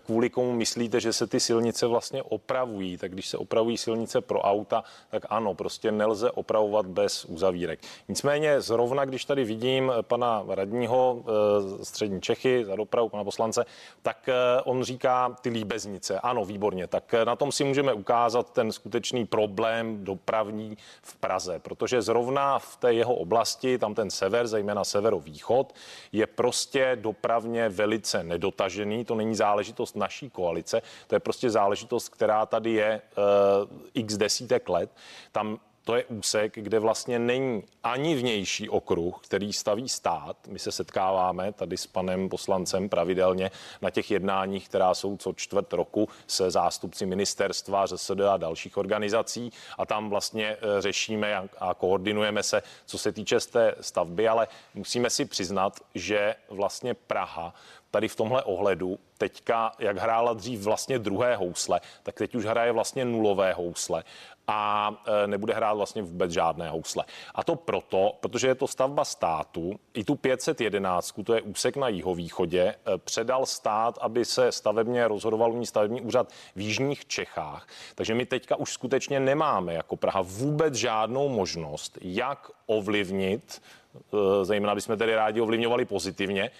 Kvůli 0.05 0.29
komu 0.29 0.53
myslíte, 0.53 0.99
že 0.99 1.13
se 1.13 1.27
ty 1.27 1.39
silnice 1.39 1.87
vlastně 1.87 2.23
opravují? 2.23 2.97
Tak 2.97 3.11
když 3.11 3.27
se 3.27 3.37
opravují 3.37 3.77
silnice 3.77 4.21
pro 4.21 4.41
auta, 4.41 4.83
tak 5.09 5.25
ano, 5.29 5.53
prostě 5.53 5.91
nelze 5.91 6.31
opravovat 6.31 6.85
bez 6.85 7.25
uzavírek. 7.25 7.79
Nicméně 8.07 8.61
zrovna, 8.61 9.05
když 9.05 9.25
tady 9.25 9.43
vidím 9.43 9.91
pana 10.01 10.43
radního 10.47 11.23
eh, 11.27 11.85
střední 11.85 12.21
Čechy 12.21 12.65
za 12.65 12.75
dopravu, 12.75 13.09
pana 13.09 13.23
poslance, 13.23 13.65
tak 14.01 14.29
eh, 14.29 14.61
on 14.61 14.83
říká 14.83 15.35
ty 15.41 15.49
líbeznice. 15.49 16.19
Ano, 16.19 16.45
výborně. 16.45 16.87
Tak 16.87 17.13
na 17.25 17.35
tom 17.35 17.51
si 17.51 17.63
můžeme 17.63 17.93
ukázat 17.93 18.53
ten 18.53 18.71
skutečný 18.71 19.25
problém 19.25 20.05
dopravní 20.05 20.77
v 21.01 21.15
Praze, 21.15 21.59
protože 21.59 22.01
zrovna 22.01 22.59
v 22.59 22.77
té 22.77 22.93
jeho 22.93 23.15
oblasti, 23.15 23.77
tam 23.77 23.95
ten 23.95 24.09
sever, 24.09 24.47
zejména 24.47 24.83
severovýchod, 24.83 25.52
východ 25.53 25.73
je 26.11 26.27
prostě 26.27 26.97
dopravně 27.01 27.69
velice 27.69 28.23
nedotažený. 28.23 29.05
To 29.05 29.15
není 29.15 29.35
záležitost 29.35 29.95
naší 29.95 30.29
koalice, 30.29 30.81
to 31.07 31.15
je 31.15 31.19
prostě 31.19 31.49
záležitost, 31.49 32.09
která 32.09 32.45
tady 32.45 32.71
je 32.71 33.01
uh, 33.17 33.69
x 33.93 34.17
desítek 34.17 34.69
let. 34.69 34.89
Tam 35.31 35.59
to 35.83 35.95
je 35.95 36.05
úsek, 36.05 36.53
kde 36.55 36.79
vlastně 36.79 37.19
není 37.19 37.63
ani 37.83 38.15
vnější 38.15 38.69
okruh, 38.69 39.19
který 39.23 39.53
staví 39.53 39.89
stát. 39.89 40.37
My 40.47 40.59
se 40.59 40.71
setkáváme 40.71 41.53
tady 41.53 41.77
s 41.77 41.87
panem 41.87 42.29
poslancem 42.29 42.89
pravidelně 42.89 43.51
na 43.81 43.89
těch 43.89 44.11
jednáních, 44.11 44.69
která 44.69 44.93
jsou 44.93 45.17
co 45.17 45.33
čtvrt 45.33 45.73
roku 45.73 46.09
se 46.27 46.51
zástupci 46.51 47.05
ministerstva, 47.05 47.85
ŘSD 47.85 48.19
a 48.29 48.37
dalších 48.37 48.77
organizací 48.77 49.51
a 49.77 49.85
tam 49.85 50.09
vlastně 50.09 50.47
e, 50.47 50.81
řešíme 50.81 51.49
a 51.59 51.73
koordinujeme 51.73 52.43
se, 52.43 52.63
co 52.85 52.97
se 52.97 53.11
týče 53.11 53.39
z 53.39 53.45
té 53.45 53.75
stavby, 53.81 54.27
ale 54.27 54.47
musíme 54.73 55.09
si 55.09 55.25
přiznat, 55.25 55.79
že 55.95 56.35
vlastně 56.49 56.93
Praha 56.93 57.53
tady 57.93 58.07
v 58.07 58.15
tomhle 58.15 58.43
ohledu 58.43 58.99
teďka, 59.17 59.71
jak 59.79 59.97
hrála 59.97 60.33
dřív 60.33 60.61
vlastně 60.61 60.99
druhé 60.99 61.35
housle, 61.35 61.81
tak 62.03 62.15
teď 62.15 62.35
už 62.35 62.45
hraje 62.45 62.71
vlastně 62.71 63.05
nulové 63.05 63.53
housle 63.53 64.03
a 64.47 64.91
e, 65.23 65.27
nebude 65.27 65.53
hrát 65.53 65.73
vlastně 65.73 66.01
vůbec 66.01 66.31
žádné 66.31 66.69
housle. 66.69 67.05
A 67.35 67.43
to 67.43 67.55
proto, 67.55 68.17
protože 68.19 68.47
je 68.47 68.55
to 68.55 68.67
stavba 68.67 69.05
státu, 69.05 69.79
i 69.93 70.03
tu 70.03 70.15
511, 70.15 71.15
to 71.25 71.33
je 71.33 71.41
úsek 71.41 71.77
na 71.77 71.87
jihovýchodě, 71.87 72.61
e, 72.61 72.75
předal 72.97 73.45
stát, 73.45 73.97
aby 74.01 74.25
se 74.25 74.51
stavebně 74.51 75.07
rozhodoval 75.07 75.51
u 75.51 75.57
ní 75.57 75.65
stavební 75.65 76.01
úřad 76.01 76.33
v 76.55 76.61
jižních 76.61 77.05
Čechách. 77.05 77.67
Takže 77.95 78.15
my 78.15 78.25
teďka 78.25 78.55
už 78.55 78.73
skutečně 78.73 79.19
nemáme 79.19 79.73
jako 79.73 79.95
Praha 79.95 80.21
vůbec 80.21 80.73
žádnou 80.73 81.29
možnost, 81.29 81.97
jak 82.01 82.51
ovlivnit, 82.65 83.61
e, 83.61 84.45
zejména 84.45 84.75
bychom 84.75 84.97
tedy 84.97 85.15
rádi 85.15 85.41
ovlivňovali 85.41 85.85
pozitivně, 85.85 86.51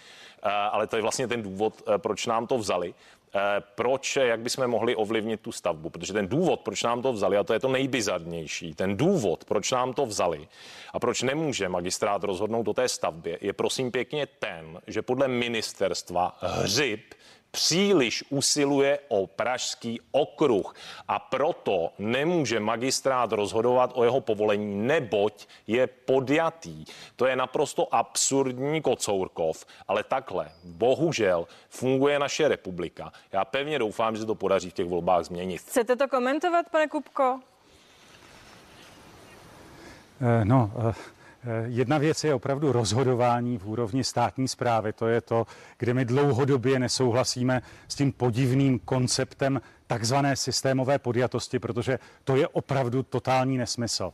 ale 0.49 0.87
to 0.87 0.95
je 0.95 1.01
vlastně 1.01 1.27
ten 1.27 1.41
důvod, 1.41 1.81
proč 1.97 2.25
nám 2.25 2.47
to 2.47 2.57
vzali. 2.57 2.93
Eh, 3.35 3.63
proč, 3.75 4.15
jak 4.15 4.39
bychom 4.39 4.67
mohli 4.67 4.95
ovlivnit 4.95 5.41
tu 5.41 5.51
stavbu. 5.51 5.89
Protože 5.89 6.13
ten 6.13 6.27
důvod, 6.27 6.59
proč 6.59 6.83
nám 6.83 7.01
to 7.01 7.13
vzali, 7.13 7.37
a 7.37 7.43
to 7.43 7.53
je 7.53 7.59
to 7.59 7.67
nejbizarnější, 7.67 8.73
ten 8.73 8.97
důvod, 8.97 9.45
proč 9.45 9.71
nám 9.71 9.93
to 9.93 10.05
vzali 10.05 10.47
a 10.93 10.99
proč 10.99 11.21
nemůže 11.21 11.69
magistrát 11.69 12.23
rozhodnout 12.23 12.67
o 12.67 12.73
té 12.73 12.89
stavbě, 12.89 13.37
je 13.41 13.53
prosím 13.53 13.91
pěkně 13.91 14.27
ten, 14.27 14.81
že 14.87 15.01
podle 15.01 15.27
ministerstva 15.27 16.37
hřib 16.41 17.13
příliš 17.53 18.23
usiluje 18.29 18.99
o 19.07 19.27
pražský 19.27 20.01
okruh 20.11 20.75
a 21.07 21.19
proto 21.19 21.93
nemůže 21.99 22.59
magistrát 22.59 23.31
rozhodovat 23.31 23.91
o 23.93 24.03
jeho 24.03 24.21
povolení, 24.21 24.87
neboť 24.87 25.47
je 25.67 25.87
podjatý. 25.87 26.85
To 27.15 27.25
je 27.25 27.35
naprosto 27.35 27.95
absurdní 27.95 28.81
kocourkov, 28.81 29.65
ale 29.87 30.03
takhle 30.03 30.51
bohužel 30.63 31.47
funguje 31.69 32.19
naše 32.19 32.47
republika. 32.47 33.13
Já 33.31 33.45
pevně 33.45 33.79
doufám, 33.79 34.15
že 34.15 34.21
se 34.21 34.27
to 34.27 34.35
podaří 34.35 34.69
v 34.69 34.73
těch 34.73 34.87
volbách 34.87 35.23
změnit. 35.25 35.61
Chcete 35.61 35.95
to 35.95 36.07
komentovat, 36.07 36.65
pane 36.71 36.87
Kupko? 36.87 37.39
Eh, 40.21 40.45
no, 40.45 40.71
uh... 40.75 40.93
Jedna 41.65 41.97
věc 41.97 42.23
je 42.23 42.33
opravdu 42.33 42.71
rozhodování 42.71 43.57
v 43.57 43.65
úrovni 43.65 44.03
státní 44.03 44.47
zprávy. 44.47 44.93
To 44.93 45.07
je 45.07 45.21
to, 45.21 45.47
kde 45.77 45.93
my 45.93 46.05
dlouhodobě 46.05 46.79
nesouhlasíme 46.79 47.61
s 47.87 47.95
tím 47.95 48.11
podivným 48.11 48.79
konceptem 48.79 49.61
takzvané 49.87 50.35
systémové 50.35 50.99
podjatosti, 50.99 51.59
protože 51.59 51.99
to 52.23 52.35
je 52.35 52.47
opravdu 52.47 53.03
totální 53.03 53.57
nesmysl. 53.57 54.11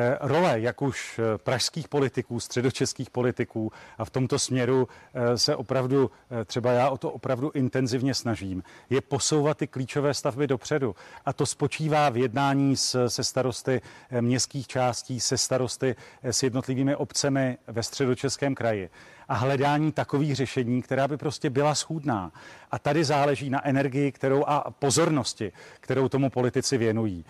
Eh, 0.00 0.18
role 0.20 0.60
jak 0.60 0.82
už 0.82 1.18
eh, 1.18 1.38
pražských 1.38 1.88
politiků, 1.88 2.40
středočeských 2.40 3.10
politiků 3.10 3.72
a 3.98 4.04
v 4.04 4.10
tomto 4.10 4.38
směru 4.38 4.88
eh, 5.14 5.38
se 5.38 5.56
opravdu, 5.56 6.10
třeba 6.46 6.72
já 6.72 6.90
o 6.90 6.98
to 6.98 7.10
opravdu 7.10 7.50
intenzivně 7.54 8.14
snažím, 8.14 8.62
je 8.90 9.00
posouvat 9.00 9.58
ty 9.58 9.66
klíčové 9.66 10.14
stavby 10.14 10.46
dopředu. 10.46 10.94
A 11.24 11.32
to 11.32 11.46
spočívá 11.46 12.10
v 12.10 12.16
jednání 12.16 12.76
s, 12.76 13.08
se 13.08 13.24
starosty 13.24 13.80
městských 14.20 14.66
částí, 14.66 15.20
se 15.20 15.38
starosty 15.38 15.96
s 16.22 16.42
jednotlivými 16.42 16.96
obcemi 16.96 17.58
ve 17.66 17.82
středočeském 17.82 18.54
kraji 18.54 18.90
a 19.28 19.34
hledání 19.34 19.92
takových 19.92 20.36
řešení, 20.36 20.82
která 20.82 21.08
by 21.08 21.16
prostě 21.16 21.50
byla 21.50 21.74
schůdná. 21.74 22.32
A 22.70 22.78
tady 22.78 23.04
záleží 23.04 23.50
na 23.50 23.66
energii, 23.66 24.12
kterou 24.12 24.44
a 24.46 24.70
pozornosti, 24.70 25.52
kterou 25.80 26.08
tomu 26.08 26.30
politici 26.30 26.78
věnují. 26.78 27.24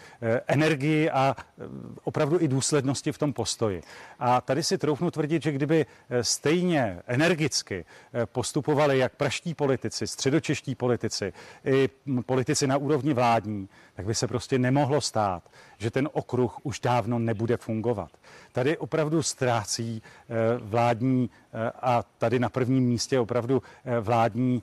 Energii 0.47 1.11
a 1.11 1.37
opravdu 2.05 2.41
i 2.41 2.49
důslednosti 2.59 3.13
v 3.13 3.19
tom 3.19 3.33
postoji. 3.33 3.83
A 4.19 4.41
tady 4.41 4.63
si 4.63 4.79
troufnu 4.79 5.11
tvrdit, 5.11 5.43
že 5.43 5.53
kdyby 5.53 5.87
eh, 5.87 6.25
stejně 6.25 7.03
energicky 7.07 7.85
postupovali 8.25 8.99
jak 8.99 9.15
praští 9.17 9.55
politici, 9.55 10.07
středočeští 10.07 10.75
politici, 10.75 11.33
i 11.65 11.89
politici 12.27 12.67
na 12.67 12.77
úrovni 12.77 13.15
vládní, 13.15 13.69
tak 13.95 14.07
by 14.07 14.15
se 14.15 14.27
prostě 14.27 14.59
nemohlo 14.59 15.01
stát, 15.01 15.43
že 15.79 15.91
ten 15.91 16.09
okruh 16.13 16.59
už 16.63 16.81
dávno 16.81 17.19
nebude 17.19 17.57
fungovat. 17.57 18.11
Tady 18.53 18.77
opravdu 18.77 19.23
ztrácí 19.23 20.03
vládní 20.59 21.31
a 21.83 22.05
tady 22.19 22.39
na 22.39 22.49
prvním 22.49 22.85
místě 22.85 23.21
opravdu 23.21 23.63
vládní 24.01 24.63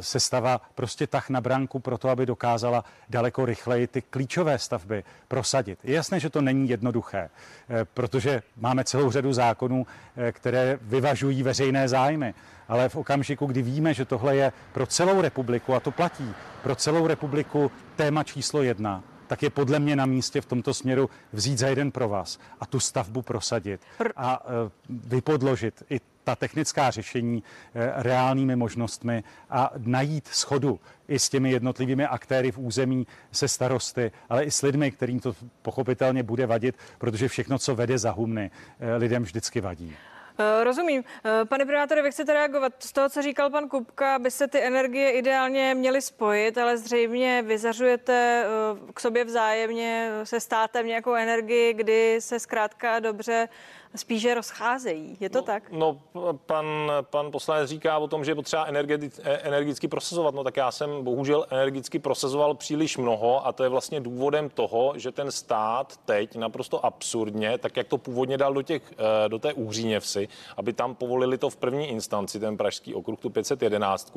sestava 0.00 0.60
prostě 0.74 1.06
tah 1.06 1.30
na 1.30 1.40
branku 1.40 1.78
pro 1.78 1.98
to, 1.98 2.08
aby 2.08 2.26
dokázala 2.26 2.84
daleko 3.08 3.46
rychleji 3.46 3.86
ty 3.86 4.02
klíčové 4.02 4.58
stavby 4.58 5.04
prosadit. 5.28 5.78
Je 5.84 5.94
jasné, 5.94 6.20
že 6.20 6.30
to 6.30 6.40
není 6.40 6.68
jednoduché, 6.68 7.28
eh, 7.28 7.84
protože 7.84 8.42
máme 8.56 8.84
celou 8.84 9.10
řadu 9.10 9.32
zákonů, 9.32 9.86
eh, 10.16 10.32
které 10.32 10.78
vyvažují 10.82 11.42
veřejné 11.42 11.88
zájmy. 11.88 12.34
Ale 12.68 12.88
v 12.88 12.96
okamžiku, 12.96 13.46
kdy 13.46 13.62
víme, 13.62 13.94
že 13.94 14.04
tohle 14.04 14.36
je 14.36 14.52
pro 14.72 14.86
celou 14.86 15.20
republiku, 15.20 15.74
a 15.74 15.80
to 15.80 15.90
platí 15.90 16.34
pro 16.62 16.76
celou 16.76 17.06
republiku 17.06 17.70
téma 17.96 18.22
číslo 18.22 18.62
jedna, 18.62 19.02
tak 19.26 19.42
je 19.42 19.50
podle 19.50 19.78
mě 19.78 19.96
na 19.96 20.06
místě 20.06 20.40
v 20.40 20.46
tomto 20.46 20.74
směru 20.74 21.10
vzít 21.32 21.58
za 21.58 21.68
jeden 21.68 21.90
pro 21.90 22.08
vás 22.08 22.38
a 22.60 22.66
tu 22.66 22.80
stavbu 22.80 23.22
prosadit 23.22 23.80
a 24.16 24.42
vypodložit 24.88 25.82
i 25.90 26.00
ta 26.28 26.36
technická 26.36 26.90
řešení 26.90 27.42
e, 27.74 28.02
reálnými 28.02 28.56
možnostmi 28.56 29.24
a 29.50 29.70
najít 29.76 30.28
schodu 30.28 30.80
i 31.08 31.18
s 31.18 31.28
těmi 31.28 31.50
jednotlivými 31.50 32.06
aktéry 32.06 32.52
v 32.52 32.58
území, 32.58 33.06
se 33.32 33.48
starosty, 33.48 34.12
ale 34.28 34.44
i 34.44 34.50
s 34.50 34.62
lidmi, 34.62 34.90
kterým 34.90 35.20
to 35.20 35.34
pochopitelně 35.62 36.22
bude 36.22 36.46
vadit, 36.46 36.74
protože 36.98 37.28
všechno, 37.28 37.58
co 37.58 37.74
vede 37.74 37.98
za 37.98 38.10
humny, 38.10 38.50
e, 38.80 38.96
lidem 38.96 39.22
vždycky 39.22 39.60
vadí. 39.60 39.96
Eh, 40.40 40.64
rozumím. 40.64 41.04
Eh, 41.24 41.44
pane 41.44 41.64
primátore, 41.64 42.02
vy 42.02 42.10
chcete 42.10 42.32
reagovat. 42.32 42.72
Z 42.78 42.92
toho, 42.92 43.08
co 43.08 43.22
říkal 43.22 43.50
pan 43.50 43.68
Kupka, 43.68 44.18
by 44.18 44.30
se 44.30 44.48
ty 44.48 44.62
energie 44.62 45.10
ideálně 45.12 45.74
měly 45.74 46.02
spojit, 46.02 46.58
ale 46.58 46.78
zřejmě 46.78 47.42
vyzařujete 47.46 48.44
eh, 48.44 48.92
k 48.94 49.00
sobě 49.00 49.24
vzájemně 49.24 50.10
se 50.24 50.40
státem 50.40 50.86
nějakou 50.86 51.14
energii, 51.14 51.74
kdy 51.74 52.16
se 52.20 52.40
zkrátka 52.40 53.00
dobře 53.00 53.48
spíše 53.96 54.34
rozcházejí. 54.34 55.16
Je 55.20 55.30
to 55.30 55.38
no, 55.38 55.42
tak? 55.42 55.70
No, 55.70 56.00
pan, 56.46 56.92
pan 57.00 57.30
poslanec 57.30 57.70
říká 57.70 57.98
o 57.98 58.08
tom, 58.08 58.24
že 58.24 58.30
je 58.30 58.34
potřeba 58.34 58.64
energeticky, 58.64 59.22
energicky 59.24 59.88
prosazovat. 59.88 60.34
No 60.34 60.44
tak 60.44 60.56
já 60.56 60.70
jsem 60.70 61.04
bohužel 61.04 61.46
energicky 61.50 61.98
prosazoval 61.98 62.54
příliš 62.54 62.96
mnoho 62.96 63.46
a 63.46 63.52
to 63.52 63.62
je 63.62 63.68
vlastně 63.68 64.00
důvodem 64.00 64.50
toho, 64.50 64.92
že 64.96 65.12
ten 65.12 65.30
stát 65.30 65.96
teď 66.04 66.36
naprosto 66.36 66.86
absurdně, 66.86 67.58
tak 67.58 67.76
jak 67.76 67.88
to 67.88 67.98
původně 67.98 68.38
dal 68.38 68.54
do, 68.54 68.62
těch, 68.62 68.82
eh, 68.92 69.28
do 69.28 69.38
té 69.38 69.52
úříně 69.52 70.00
vsi, 70.00 70.28
aby 70.56 70.72
tam 70.72 70.94
povolili 70.94 71.38
to 71.38 71.50
v 71.50 71.56
první 71.56 71.88
instanci, 71.88 72.40
ten 72.40 72.56
pražský 72.56 72.94
okruh, 72.94 73.20
tu 73.20 73.30
511, 73.30 74.12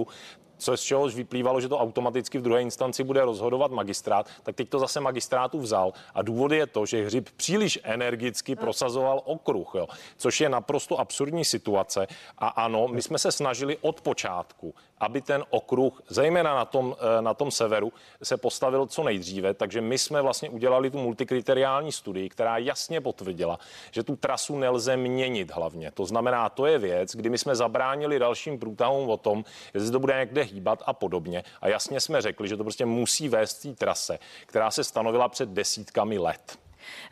co 0.62 0.78
z 0.78 0.82
čehož 0.82 1.16
vyplývalo, 1.16 1.62
že 1.62 1.70
to 1.70 1.80
automaticky 1.80 2.38
v 2.38 2.42
druhé 2.42 2.62
instanci 2.62 3.04
bude 3.04 3.26
rozhodovat 3.26 3.72
magistrát, 3.72 4.30
tak 4.44 4.56
teď 4.56 4.70
to 4.70 4.80
zase 4.80 5.00
magistrátu 5.00 5.60
vzal. 5.60 5.94
A 6.14 6.22
důvod 6.22 6.52
je 6.52 6.68
to, 6.68 6.86
že 6.86 7.06
Hřib 7.06 7.30
příliš 7.38 7.80
energicky 7.84 8.56
prosazoval 8.56 9.22
okruh, 9.26 9.72
jo, 9.76 9.88
což 10.18 10.42
je 10.42 10.50
naprosto 10.50 11.00
absurdní 11.00 11.46
situace. 11.46 12.08
A 12.38 12.48
ano, 12.48 12.88
my 12.88 13.02
jsme 13.02 13.20
se 13.20 13.32
snažili 13.32 13.78
od 13.82 14.02
počátku, 14.02 14.74
aby 15.02 15.22
ten 15.22 15.44
okruh, 15.50 16.02
zejména 16.08 16.56
na 16.56 16.66
tom, 16.66 16.96
eh, 17.00 17.22
na 17.22 17.34
tom 17.34 17.52
severu, 17.52 17.94
se 18.24 18.38
postavil 18.38 18.86
co 18.86 19.04
nejdříve. 19.04 19.54
Takže 19.54 19.82
my 19.82 19.98
jsme 19.98 20.22
vlastně 20.22 20.50
udělali 20.50 20.90
tu 20.90 20.98
multikriteriální 20.98 21.92
studii, 21.92 22.30
která 22.30 22.58
jasně 22.58 23.02
potvrdila, 23.02 23.60
že 23.92 24.04
tu 24.04 24.16
trasu 24.16 24.60
nelze 24.60 24.98
měnit 24.98 25.52
hlavně. 25.52 25.92
To 25.92 26.06
znamená, 26.06 26.50
to 26.50 26.66
je 26.66 26.78
věc, 26.78 27.16
kdy 27.16 27.30
my 27.30 27.38
jsme 27.38 27.56
zabránili 27.56 28.20
dalším 28.20 28.60
průtahům 28.60 29.10
o 29.10 29.18
tom, 29.18 29.46
jestli 29.74 29.92
to 29.92 30.00
bude 30.00 30.20
někde 30.20 30.42
hýbat 30.44 30.84
a 30.86 30.94
podobně. 30.94 31.44
A 31.62 31.68
jasně 31.68 32.00
jsme 32.00 32.22
řekli, 32.22 32.48
že 32.48 32.58
to 32.58 32.64
prostě 32.64 32.86
musí 32.86 33.30
vést 33.30 33.54
té 33.54 33.74
trase, 33.74 34.20
která 34.46 34.72
se 34.72 34.84
stanovila 34.84 35.30
před 35.30 35.50
desítkami 35.50 36.18
let. 36.18 36.58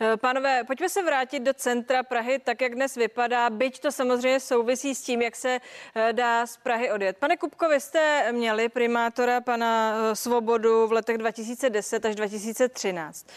Eh, 0.02 0.18
pánové, 0.18 0.64
pojďme 0.64 0.90
se 0.90 1.04
vrátit 1.04 1.40
do 1.40 1.54
centra 1.54 2.04
Prahy, 2.04 2.40
tak 2.40 2.62
jak 2.62 2.76
dnes 2.76 2.96
vypadá, 2.96 3.50
byť 3.50 3.80
to 3.80 3.92
samozřejmě 3.92 4.40
souvisí 4.40 4.96
s 4.96 5.02
tím, 5.02 5.22
jak 5.22 5.36
se 5.36 5.60
eh, 5.96 6.14
dá 6.14 6.48
z 6.48 6.58
Prahy 6.58 6.92
odjet. 6.92 7.18
Pane 7.18 7.38
Kupko, 7.38 7.70
vy 7.70 7.80
jste 7.80 8.32
měli 8.32 8.70
primátora 8.70 9.42
pana 9.42 9.96
eh, 9.96 10.16
Svobodu 10.16 10.88
v 10.88 10.92
letech 10.92 11.18
2010 11.18 12.06
až 12.06 12.16
2013. 12.16 13.28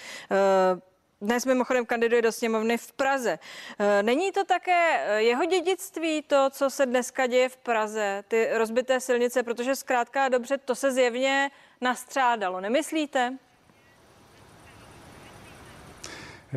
Dnes 1.21 1.47
mimochodem 1.47 1.87
kandiduje 1.87 2.23
do 2.23 2.33
sněmovny 2.33 2.79
v 2.79 2.93
Praze. 2.93 3.39
Není 4.03 4.33
to 4.33 4.45
také 4.45 5.05
jeho 5.17 5.45
dědictví, 5.45 6.23
to, 6.23 6.51
co 6.51 6.71
se 6.71 6.87
dneska 6.87 7.27
děje 7.27 7.49
v 7.49 7.57
Praze, 7.57 8.25
ty 8.29 8.49
rozbité 8.53 9.01
silnice, 9.01 9.43
protože 9.43 9.77
zkrátka 9.77 10.29
dobře 10.29 10.59
to 10.59 10.75
se 10.75 10.93
zjevně 10.93 11.51
nastřádalo, 11.81 12.61
nemyslíte? 12.61 13.39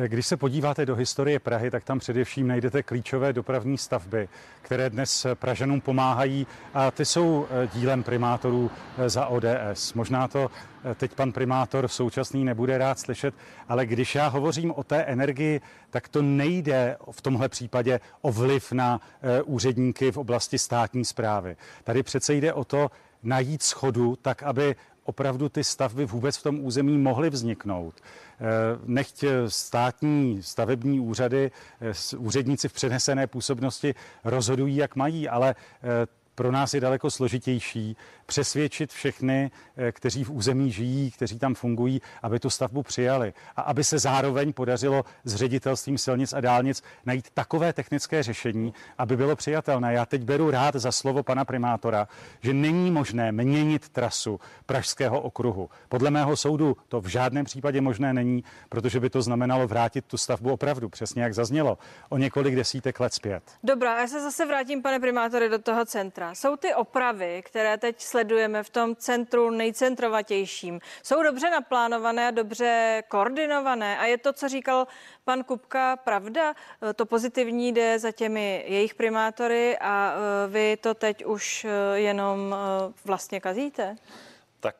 Když 0.04 0.26
se 0.26 0.36
podíváte 0.36 0.86
do 0.86 0.94
historie 0.96 1.38
Prahy, 1.38 1.70
tak 1.70 1.84
tam 1.84 1.98
především 1.98 2.48
najdete 2.48 2.82
klíčové 2.82 3.32
dopravní 3.32 3.78
stavby, 3.78 4.28
které 4.62 4.90
dnes 4.90 5.26
Pražanům 5.34 5.80
pomáhají 5.80 6.46
a 6.74 6.90
ty 6.90 7.04
jsou 7.04 7.46
eh, 7.50 7.68
dílem 7.74 8.02
primátorů 8.02 8.70
eh, 8.98 9.08
za 9.08 9.26
ODS. 9.26 9.94
Možná 9.94 10.28
to 10.28 10.50
eh, 10.84 10.94
teď 10.94 11.14
pan 11.14 11.32
primátor 11.32 11.88
současný 11.88 12.44
nebude 12.44 12.78
rád 12.78 12.98
slyšet, 12.98 13.34
ale 13.68 13.86
když 13.86 14.14
já 14.14 14.28
hovořím 14.28 14.72
o 14.76 14.84
té 14.84 15.02
energii, 15.02 15.60
tak 15.90 16.08
to 16.08 16.22
nejde 16.22 16.96
v 17.10 17.20
tomhle 17.22 17.48
případě 17.48 18.00
o 18.20 18.32
vliv 18.32 18.72
na 18.72 19.00
úředníky 19.44 20.12
v 20.12 20.16
oblasti 20.16 20.58
státní 20.58 21.04
zprávy. 21.04 21.56
Tady 21.84 22.02
přece 22.02 22.34
jde 22.34 22.52
o 22.52 22.64
to, 22.64 22.90
najít 23.22 23.62
schodu 23.62 24.16
tak, 24.16 24.42
aby 24.42 24.76
opravdu 25.06 25.48
ty 25.48 25.64
stavby 25.64 26.04
vůbec 26.04 26.36
v 26.36 26.42
tom 26.42 26.64
území 26.64 26.98
mohly 26.98 27.30
vzniknout. 27.30 27.94
Eh, 28.00 28.44
nechť 28.84 29.24
státní 29.48 30.42
stavební 30.42 31.00
úřady, 31.00 31.50
eh, 31.80 32.16
úředníci 32.16 32.68
v 32.68 32.72
přenesené 32.72 33.26
působnosti 33.26 33.94
rozhodují, 34.24 34.76
jak 34.76 34.96
mají, 34.96 35.28
ale 35.28 35.54
eh, 35.82 36.06
pro 36.36 36.52
nás 36.52 36.74
je 36.74 36.80
daleko 36.80 37.10
složitější 37.10 37.96
přesvědčit 38.26 38.92
všechny, 38.92 39.50
eh, 39.76 39.92
kteří 39.92 40.24
v 40.24 40.30
území 40.30 40.72
žijí, 40.72 41.10
kteří 41.10 41.38
tam 41.38 41.54
fungují, 41.54 42.02
aby 42.22 42.40
tu 42.40 42.50
stavbu 42.50 42.82
přijali 42.82 43.32
a 43.56 43.62
aby 43.62 43.84
se 43.84 43.98
zároveň 43.98 44.52
podařilo 44.52 45.04
s 45.24 45.34
ředitelstvím 45.34 45.98
silnic 45.98 46.32
a 46.32 46.40
dálnic 46.40 46.82
najít 47.06 47.30
takové 47.34 47.72
technické 47.72 48.22
řešení, 48.22 48.74
aby 48.98 49.16
bylo 49.16 49.36
přijatelné. 49.36 49.92
Já 49.92 50.06
teď 50.06 50.22
beru 50.22 50.50
rád 50.50 50.74
za 50.74 50.92
slovo 50.92 51.22
pana 51.22 51.44
primátora, 51.44 52.08
že 52.40 52.54
není 52.54 52.90
možné 52.90 53.32
měnit 53.32 53.88
trasu 53.88 54.40
Pražského 54.66 55.20
okruhu. 55.20 55.70
Podle 55.88 56.10
mého 56.10 56.36
soudu 56.36 56.76
to 56.88 57.00
v 57.00 57.06
žádném 57.06 57.44
případě 57.44 57.80
možné 57.80 58.14
není, 58.14 58.44
protože 58.68 59.00
by 59.00 59.10
to 59.10 59.22
znamenalo 59.22 59.66
vrátit 59.66 60.04
tu 60.04 60.16
stavbu 60.16 60.52
opravdu, 60.52 60.88
přesně 60.88 61.22
jak 61.22 61.34
zaznělo, 61.34 61.78
o 62.08 62.18
několik 62.18 62.56
desítek 62.56 63.00
let 63.00 63.14
zpět. 63.14 63.42
Dobrá, 63.62 64.00
já 64.00 64.06
se 64.06 64.20
zase 64.20 64.46
vrátím, 64.46 64.82
pane 64.82 65.00
primátory, 65.00 65.48
do 65.48 65.58
toho 65.58 65.84
centra. 65.84 66.25
Jsou 66.34 66.56
ty 66.56 66.74
opravy, 66.74 67.42
které 67.44 67.78
teď 67.78 68.00
sledujeme 68.00 68.62
v 68.62 68.70
tom 68.70 68.96
centru 68.96 69.50
nejcentrovatějším, 69.50 70.80
jsou 71.02 71.22
dobře 71.22 71.50
naplánované 71.50 72.28
a 72.28 72.30
dobře 72.30 73.02
koordinované. 73.08 73.98
A 73.98 74.04
je 74.04 74.18
to, 74.18 74.32
co 74.32 74.48
říkal 74.48 74.86
pan 75.24 75.44
Kupka, 75.44 75.96
pravda? 75.96 76.54
To 76.96 77.06
pozitivní 77.06 77.72
jde 77.72 77.98
za 77.98 78.12
těmi 78.12 78.64
jejich 78.66 78.94
primátory 78.94 79.78
a 79.78 80.14
e, 80.14 80.48
vy 80.48 80.76
to 80.76 80.94
teď 80.94 81.24
už 81.24 81.64
e, 81.64 81.98
jenom 82.00 82.54
e, 82.54 82.56
vlastně 83.04 83.40
kazíte? 83.40 83.96
Tak 84.60 84.76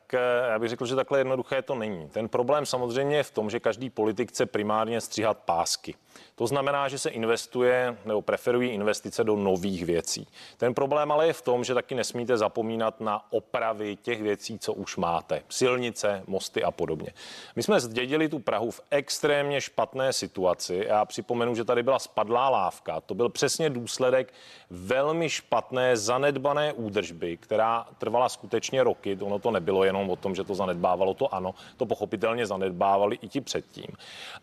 já 0.49 0.59
bych 0.59 0.69
řekl, 0.69 0.85
že 0.85 0.95
takhle 0.95 1.19
jednoduché 1.19 1.61
to 1.61 1.75
není. 1.75 2.09
Ten 2.09 2.29
problém 2.29 2.65
samozřejmě 2.65 3.17
je 3.17 3.23
v 3.23 3.31
tom, 3.31 3.49
že 3.49 3.59
každý 3.59 3.89
politik 3.89 4.29
chce 4.29 4.45
primárně 4.45 5.01
stříhat 5.01 5.37
pásky. 5.37 5.95
To 6.37 6.47
znamená, 6.47 6.87
že 6.87 6.99
se 6.99 7.09
investuje 7.09 7.97
nebo 8.05 8.21
preferují 8.21 8.69
investice 8.69 9.23
do 9.23 9.35
nových 9.35 9.85
věcí. 9.85 10.27
Ten 10.57 10.73
problém 10.73 11.11
ale 11.11 11.27
je 11.27 11.33
v 11.33 11.41
tom, 11.41 11.63
že 11.63 11.73
taky 11.73 11.95
nesmíte 11.95 12.37
zapomínat 12.37 13.01
na 13.01 13.31
opravy 13.31 13.95
těch 13.95 14.21
věcí, 14.21 14.59
co 14.59 14.73
už 14.73 14.97
máte. 14.97 15.41
Silnice, 15.49 16.23
mosty 16.27 16.63
a 16.63 16.71
podobně. 16.71 17.13
My 17.55 17.63
jsme 17.63 17.79
zdědili 17.79 18.29
tu 18.29 18.39
Prahu 18.39 18.71
v 18.71 18.81
extrémně 18.91 19.61
špatné 19.61 20.13
situaci. 20.13 20.85
Já 20.87 21.05
připomenu, 21.05 21.55
že 21.55 21.65
tady 21.65 21.83
byla 21.83 21.99
spadlá 21.99 22.49
lávka. 22.49 23.01
To 23.01 23.15
byl 23.15 23.29
přesně 23.29 23.69
důsledek 23.69 24.33
velmi 24.69 25.29
špatné 25.29 25.97
zanedbané 25.97 26.73
údržby, 26.73 27.37
která 27.37 27.87
trvala 27.97 28.29
skutečně 28.29 28.83
roky. 28.83 29.17
Ono 29.21 29.39
to 29.39 29.51
nebylo 29.51 29.83
jenom 29.83 30.09
o 30.09 30.15
tom, 30.15 30.35
že 30.35 30.43
to 30.43 30.55
zanedbávalo, 30.55 31.13
to 31.13 31.33
ano, 31.33 31.55
to 31.77 31.85
pochopitelně 31.85 32.45
zanedbávali 32.45 33.17
i 33.21 33.27
ti 33.27 33.41
předtím. 33.41 33.87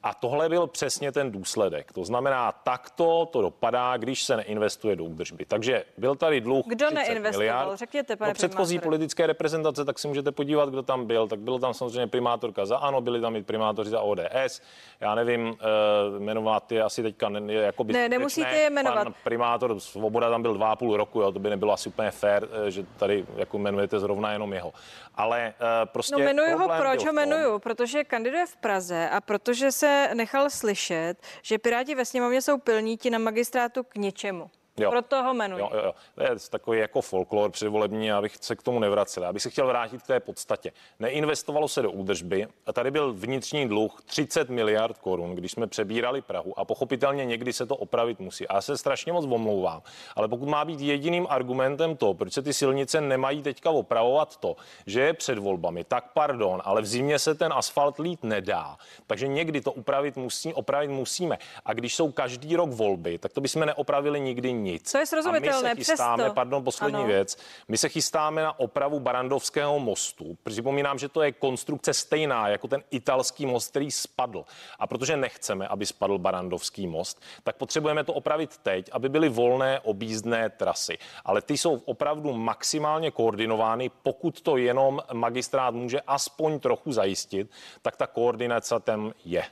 A 0.03 0.15
tohle 0.15 0.49
byl 0.49 0.67
přesně 0.67 1.13
ten 1.13 1.31
důsledek 1.31 1.84
výsledek. 1.85 1.93
To 1.93 2.05
znamená, 2.05 2.53
takto 2.53 3.27
to 3.27 3.43
dopadá, 3.43 3.97
když 3.97 4.25
se 4.25 4.37
neinvestuje 4.37 4.97
do 4.97 5.05
údržby. 5.05 5.45
Takže 5.45 5.85
byl 5.99 6.15
tady 6.15 6.41
dluh. 6.41 6.65
Kdo 6.67 6.91
neinvestoval? 6.91 7.39
Miliard. 7.39 7.79
Řekněte, 7.79 8.17
pane 8.17 8.29
no, 8.29 8.35
předchozí 8.35 8.75
primátory. 8.75 8.85
politické 8.85 9.27
reprezentace, 9.27 9.85
tak 9.85 9.99
si 9.99 10.09
můžete 10.09 10.33
podívat, 10.33 10.69
kdo 10.69 10.83
tam 10.83 11.07
byl. 11.07 11.29
Tak 11.29 11.39
byl 11.39 11.59
tam 11.59 11.75
samozřejmě 11.75 12.07
primátorka 12.07 12.67
za 12.67 12.77
ANO, 12.77 13.01
byli 13.01 13.21
tam 13.21 13.37
i 13.37 13.43
primátoři 13.43 13.91
za 13.91 14.01
ODS. 14.01 14.61
Já 15.01 15.15
nevím, 15.15 15.49
uh, 15.49 16.23
jmenovat 16.23 16.73
je 16.73 16.83
asi 16.83 17.03
teďka 17.03 17.31
jako 17.49 17.85
by 17.85 17.93
Ne, 17.93 18.09
nemusíte 18.09 18.57
je 18.57 18.71
jmenovat. 18.71 19.05
Pan 19.05 19.15
primátor 19.25 19.81
Svoboda 19.81 20.31
tam 20.31 20.43
byl 20.43 20.55
dva 20.55 20.73
a 20.73 20.77
půl 20.77 20.97
roku, 20.97 21.21
jo, 21.21 21.33
to 21.33 21.39
by 21.39 21.51
nebylo 21.51 21.73
asi 21.73 21.89
úplně 21.89 22.11
fér, 22.11 22.49
eh, 22.67 22.71
že 22.71 22.87
tady 22.97 23.27
jako 23.37 23.59
jmenujete 23.59 24.01
zrovna 24.01 24.33
jenom 24.33 24.53
jeho. 24.53 24.73
Ale 25.15 25.55
uh, 25.61 25.67
prostě. 25.93 26.15
No 26.15 26.19
jmenuju 26.19 26.59
ho, 26.59 26.69
proč 26.79 27.05
ho 27.05 27.13
jmenuju? 27.13 27.59
Protože 27.59 28.05
kandiduje 28.05 28.47
v 28.47 28.57
Praze 28.57 29.09
a 29.09 29.21
protože 29.21 29.73
se 29.73 30.11
nechal 30.15 30.51
slyšet, 30.51 31.15
že 31.43 31.59
Piráti 31.75 31.95
ve 31.95 32.05
sněmovně 32.05 32.43
jsou 32.43 32.59
pilníti 32.59 33.11
na 33.11 33.19
magistrátu 33.19 33.83
k 33.83 33.97
něčemu. 33.97 34.51
Jo. 34.79 34.91
Proto 34.91 35.23
ho 35.23 35.35
jmenuji. 35.35 35.61
Jo, 35.61 35.71
jo, 35.75 35.81
jo. 35.85 35.95
To 36.15 36.23
je 36.23 36.31
takový 36.51 36.79
jako 36.79 37.01
folklor 37.01 37.51
předvolební, 37.51 38.13
abych 38.13 38.37
se 38.41 38.57
k 38.57 38.63
tomu 38.63 38.79
nevracel. 38.79 39.27
Abych 39.27 39.43
se 39.43 39.51
chtěl 39.51 39.67
vrátit 39.67 40.03
k 40.03 40.07
té 40.07 40.21
podstatě. 40.21 40.73
Neinvestovalo 40.99 41.69
se 41.69 41.83
do 41.83 41.91
údržby 41.91 42.47
a 42.67 42.73
tady 42.73 42.91
byl 42.91 43.13
vnitřní 43.13 43.69
dluh 43.69 44.03
30 44.07 44.49
miliard 44.49 44.99
korun, 44.99 45.35
když 45.35 45.53
jsme 45.53 45.67
přebírali 45.67 46.23
Prahu 46.23 46.59
a 46.59 46.65
pochopitelně 46.65 47.25
někdy 47.25 47.53
se 47.53 47.67
to 47.67 47.77
opravit 47.77 48.21
musí. 48.21 48.49
A 48.49 48.55
já 48.55 48.61
se 48.61 48.79
strašně 48.79 49.13
moc 49.13 49.25
omlouvám, 49.25 49.83
ale 50.17 50.29
pokud 50.29 50.49
má 50.49 50.65
být 50.65 50.81
jediným 50.81 51.27
argumentem 51.31 51.97
to, 51.97 52.15
proč 52.15 52.33
se 52.33 52.43
ty 52.43 52.53
silnice 52.53 53.01
nemají 53.01 53.43
teďka 53.43 53.71
opravovat 53.71 54.37
to, 54.37 54.57
že 54.87 55.01
je 55.01 55.13
před 55.13 55.39
volbami, 55.39 55.85
tak 55.85 56.13
pardon, 56.15 56.63
ale 56.65 56.83
v 56.83 56.87
zimě 56.87 57.19
se 57.19 57.35
ten 57.35 57.53
asfalt 57.53 57.99
lít 57.99 58.25
nedá. 58.25 58.77
Takže 59.07 59.29
někdy 59.29 59.61
to 59.61 59.73
upravit 59.73 60.17
musí, 60.17 60.55
opravit 60.55 60.91
musíme. 60.91 61.39
A 61.65 61.73
když 61.73 61.95
jsou 61.95 62.13
každý 62.13 62.57
rok 62.57 62.71
volby, 62.71 63.19
tak 63.19 63.33
to 63.33 63.41
bychom 63.41 63.67
neopravili 63.67 64.21
nikdy 64.21 64.53
nic. 64.65 64.93
To 64.93 64.99
je 64.99 65.07
srozumitelné, 65.07 65.71
A 65.71 65.75
my 65.75 65.85
se 65.85 65.93
chystáme, 65.93 66.23
přesto. 66.23 66.35
pardon, 66.35 66.65
poslední 66.65 66.99
Ano. 66.99 67.07
věc, 67.07 67.39
my 67.69 67.79
se 67.79 67.89
chystáme 67.89 68.43
na 68.43 68.59
opravu 68.59 69.01
Barandovského 69.01 69.79
mostu. 69.79 70.37
Připomínám, 70.45 70.99
že 70.99 71.09
to 71.09 71.23
je 71.23 71.33
konstrukce 71.33 71.95
stejná 71.95 72.49
jako 72.49 72.69
ten 72.69 72.83
italský 72.91 73.47
most, 73.47 73.71
který 73.71 73.91
spadl. 73.91 74.45
A 74.79 74.87
protože 74.87 75.17
nechceme, 75.17 75.69
aby 75.69 75.87
spadl 75.87 76.19
Barandovský 76.19 76.87
most, 76.87 77.23
tak 77.43 77.57
potřebujeme 77.57 78.05
to 78.05 78.13
opravit 78.13 78.57
teď, 78.59 78.89
aby 78.93 79.09
byly 79.09 79.29
volné 79.29 79.81
objízdné 79.81 80.51
trasy. 80.51 80.99
Ale 81.25 81.43
ty 81.43 81.59
jsou 81.59 81.75
opravdu 81.85 82.33
maximálně 82.33 83.11
koordinovány. 83.11 83.91
Pokud 84.03 84.41
to 84.41 84.57
jenom 84.57 85.01
magistrát 85.13 85.75
může 85.75 86.01
aspoň 86.01 86.61
trochu 86.61 86.93
zajistit, 86.93 87.51
tak 87.83 87.97
ta 87.97 88.07
koordinace 88.07 88.75
tam 88.81 89.13
je 89.25 89.45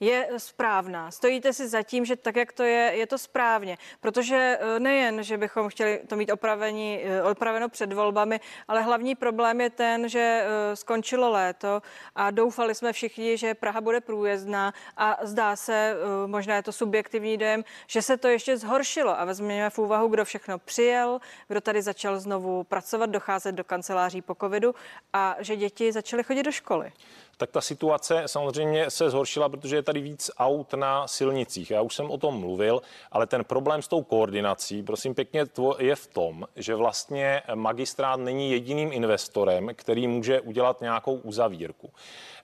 je 0.00 0.28
správná. 0.36 1.10
Stojíte 1.10 1.52
si 1.52 1.68
za 1.68 1.82
tím, 1.82 2.04
že 2.04 2.16
tak, 2.16 2.36
jak 2.36 2.52
to 2.52 2.62
je, 2.62 2.92
je 2.94 3.06
to 3.06 3.18
správně. 3.18 3.78
Protože 4.00 4.58
eh, 4.60 4.80
nejen, 4.80 5.22
že 5.22 5.38
bychom 5.38 5.68
chtěli 5.68 6.00
to 6.06 6.16
mít 6.16 6.32
opravení, 6.32 7.00
eh, 7.04 7.22
opraveno 7.22 7.68
před 7.68 7.92
volbami, 7.92 8.40
ale 8.68 8.82
hlavní 8.82 9.14
problém 9.14 9.60
je 9.60 9.70
ten, 9.70 10.08
že 10.08 10.44
eh, 10.44 10.76
skončilo 10.76 11.30
léto 11.30 11.82
a 12.14 12.30
doufali 12.30 12.74
jsme 12.74 12.92
všichni, 12.92 13.36
že 13.36 13.54
Praha 13.54 13.80
bude 13.80 14.00
průjezdná 14.00 14.72
a 14.96 15.18
zdá 15.22 15.56
se, 15.56 15.96
možná 16.26 16.56
je 16.56 16.62
to 16.62 16.72
subjektivní 16.72 17.38
dojem, 17.38 17.64
že 17.86 18.02
se 18.02 18.16
to 18.16 18.28
ještě 18.28 18.56
zhoršilo 18.56 19.20
a 19.20 19.24
vezměme 19.24 19.70
v 19.70 19.78
úvahu, 19.78 20.08
kdo 20.08 20.24
všechno 20.24 20.58
přijel, 20.58 21.20
kdo 21.48 21.60
tady 21.60 21.82
začal 21.82 22.20
znovu 22.20 22.64
pracovat, 22.64 23.10
docházet 23.10 23.54
do 23.54 23.64
kanceláří 23.64 24.22
po 24.22 24.34
covidu 24.34 24.74
a 25.12 25.36
že 25.38 25.56
děti 25.56 25.92
začaly 25.92 26.24
chodit 26.24 26.42
do 26.42 26.52
školy 26.52 26.92
tak 27.36 27.50
ta 27.50 27.60
situace 27.60 28.22
samozřejmě 28.26 28.90
se 28.90 29.10
zhoršila, 29.10 29.48
protože 29.48 29.76
je 29.76 29.82
tady 29.82 30.00
víc 30.00 30.30
aut 30.38 30.74
na 30.74 31.08
silnicích. 31.08 31.70
Já 31.70 31.80
už 31.80 31.94
jsem 31.94 32.10
o 32.10 32.18
tom 32.18 32.40
mluvil, 32.40 32.82
ale 33.12 33.26
ten 33.26 33.44
problém 33.44 33.82
s 33.82 33.88
tou 33.88 34.02
koordinací, 34.02 34.82
prosím 34.82 35.14
pěkně, 35.14 35.46
je 35.78 35.96
v 35.96 36.06
tom, 36.06 36.46
že 36.56 36.74
vlastně 36.74 37.42
magistrát 37.54 38.20
není 38.20 38.50
jediným 38.50 38.92
investorem, 38.92 39.70
který 39.74 40.06
může 40.08 40.40
udělat 40.40 40.80
nějakou 40.80 41.14
uzavírku. 41.14 41.90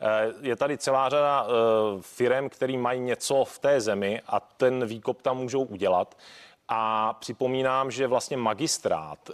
Eh, 0.01 0.33
je 0.41 0.57
tady 0.57 0.79
celá 0.79 1.09
řada 1.09 1.47
eh, 1.47 1.53
firm, 2.01 2.49
který 2.49 2.77
mají 2.77 3.01
něco 3.01 3.45
v 3.45 3.59
té 3.59 3.81
zemi 3.81 4.23
a 4.27 4.41
ten 4.41 4.87
výkop 4.87 5.23
tam 5.23 5.37
můžou 5.37 5.63
udělat. 5.63 6.17
A 6.69 7.13
připomínám, 7.13 7.91
že 7.91 8.07
vlastně 8.07 8.37
magistrát, 8.37 9.31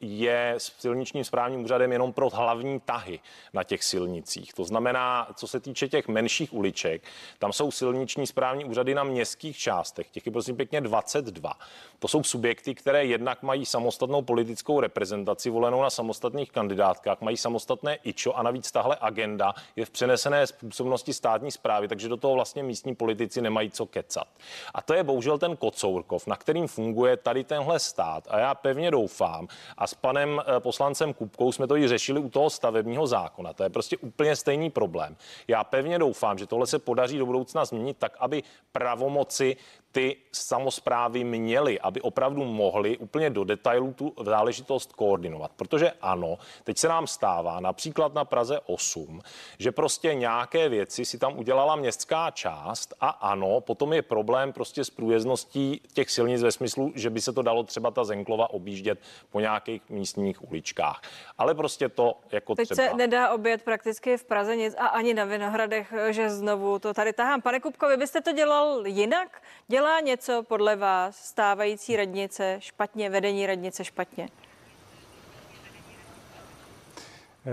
je 0.00 0.54
silničním 0.58 1.24
správním 1.24 1.64
úřadem 1.64 1.92
jenom 1.92 2.12
pro 2.12 2.28
hlavní 2.28 2.80
tahy 2.80 3.20
na 3.52 3.62
těch 3.62 3.84
silnicích. 3.84 4.54
To 4.54 4.64
znamená, 4.64 5.28
co 5.34 5.46
se 5.46 5.60
týče 5.60 5.88
těch 5.88 6.08
menších 6.08 6.52
uliček, 6.52 7.02
tam 7.38 7.52
jsou 7.52 7.70
silniční 7.70 8.26
správní 8.26 8.64
úřady 8.64 8.94
na 8.94 9.04
městských 9.04 9.58
částech, 9.58 10.10
těch 10.10 10.26
je 10.26 10.32
prosím 10.32 10.56
pěkně 10.56 10.80
22. 10.80 11.52
To 11.98 12.08
jsou 12.08 12.22
subjekty, 12.22 12.74
které 12.74 13.04
jednak 13.04 13.42
mají 13.42 13.66
samostatnou 13.66 14.22
politickou 14.22 14.80
reprezentaci 14.80 15.50
volenou 15.50 15.82
na 15.82 15.90
samostatných 15.90 16.52
kandidátkách, 16.52 17.20
mají 17.20 17.36
samostatné 17.36 17.98
IČO 18.04 18.32
a 18.32 18.42
navíc 18.42 18.72
tahle 18.72 18.96
agenda 19.00 19.54
je 19.76 19.84
v 19.84 19.90
přenesené 19.90 20.46
způsobnosti 20.46 21.12
státní 21.12 21.50
zprávy, 21.50 21.88
takže 21.88 22.08
do 22.08 22.16
toho 22.16 22.34
vlastně 22.34 22.62
místní 22.62 22.94
politici 22.94 23.40
nemají 23.40 23.70
co 23.70 23.86
kecat. 23.86 24.28
A 24.74 24.82
to 24.82 24.94
je 24.94 25.04
bohužel 25.04 25.38
ten 25.38 25.56
kocourkov, 25.56 26.26
na 26.26 26.36
kterým 26.36 26.66
funguje 26.66 27.16
tady 27.16 27.44
tenhle 27.44 27.78
stát. 27.78 28.24
A 28.30 28.38
já 28.38 28.54
pevně 28.54 28.90
doufám, 28.90 29.48
a 29.76 29.85
s 29.86 29.94
panem 29.94 30.40
eh, 30.40 30.60
poslancem 30.60 31.14
Kupkou 31.14 31.52
jsme 31.52 31.66
to 31.66 31.76
i 31.76 31.88
řešili 31.88 32.20
u 32.20 32.28
toho 32.28 32.50
stavebního 32.50 33.06
zákona. 33.06 33.52
To 33.52 33.62
je 33.62 33.70
prostě 33.70 33.96
úplně 33.96 34.36
stejný 34.36 34.70
problém. 34.70 35.16
Já 35.48 35.64
pevně 35.64 35.98
doufám, 35.98 36.38
že 36.38 36.46
tohle 36.46 36.66
se 36.66 36.78
podaří 36.78 37.18
do 37.18 37.26
budoucna 37.26 37.64
změnit 37.64 37.96
tak, 37.98 38.16
aby 38.18 38.42
pravomoci 38.72 39.56
ty 39.96 40.16
samozprávy 40.32 41.24
měly, 41.24 41.80
aby 41.80 42.00
opravdu 42.00 42.44
mohly 42.44 42.96
úplně 42.96 43.30
do 43.30 43.44
detailů 43.44 43.92
tu 43.92 44.12
záležitost 44.24 44.92
koordinovat. 44.92 45.50
Protože 45.56 45.92
ano, 46.02 46.38
teď 46.64 46.78
se 46.78 46.88
nám 46.88 47.06
stává 47.06 47.60
například 47.60 48.14
na 48.14 48.24
Praze 48.24 48.60
8, 48.66 49.20
že 49.58 49.72
prostě 49.72 50.14
nějaké 50.14 50.68
věci 50.68 51.04
si 51.04 51.18
tam 51.18 51.38
udělala 51.38 51.76
městská 51.76 52.30
část 52.30 52.94
a 53.00 53.08
ano, 53.08 53.60
potom 53.60 53.92
je 53.92 54.02
problém 54.02 54.52
prostě 54.52 54.84
s 54.84 54.90
průjezdností 54.90 55.80
těch 55.92 56.10
silnic 56.10 56.42
ve 56.42 56.52
smyslu, 56.52 56.92
že 56.94 57.10
by 57.10 57.20
se 57.20 57.32
to 57.32 57.42
dalo 57.42 57.62
třeba 57.62 57.90
ta 57.90 58.04
Zenklova 58.04 58.50
objíždět 58.50 58.98
po 59.30 59.40
nějakých 59.40 59.82
místních 59.88 60.50
uličkách. 60.50 61.00
Ale 61.38 61.54
prostě 61.54 61.88
to 61.88 62.14
jako 62.32 62.54
Teď 62.54 62.68
třeba... 62.68 62.88
se 62.88 62.94
nedá 62.94 63.30
obět 63.30 63.62
prakticky 63.62 64.16
v 64.16 64.24
Praze 64.24 64.56
nic 64.56 64.74
a 64.78 64.86
ani 64.86 65.14
na 65.14 65.24
Vinohradech, 65.24 65.94
že 66.10 66.30
znovu 66.30 66.78
to 66.78 66.94
tady 66.94 67.12
tahám. 67.12 67.42
Pane 67.42 67.60
Kupko, 67.60 67.88
vy 67.88 67.96
byste 67.96 68.20
to 68.20 68.32
dělal 68.32 68.86
jinak? 68.86 69.42
Dělá 69.86 70.00
něco 70.00 70.42
podle 70.42 70.76
vás 70.76 71.16
stávající 71.16 71.96
radnice 71.96 72.56
špatně, 72.58 73.10
vedení 73.10 73.46
radnice 73.46 73.84
špatně? 73.84 74.28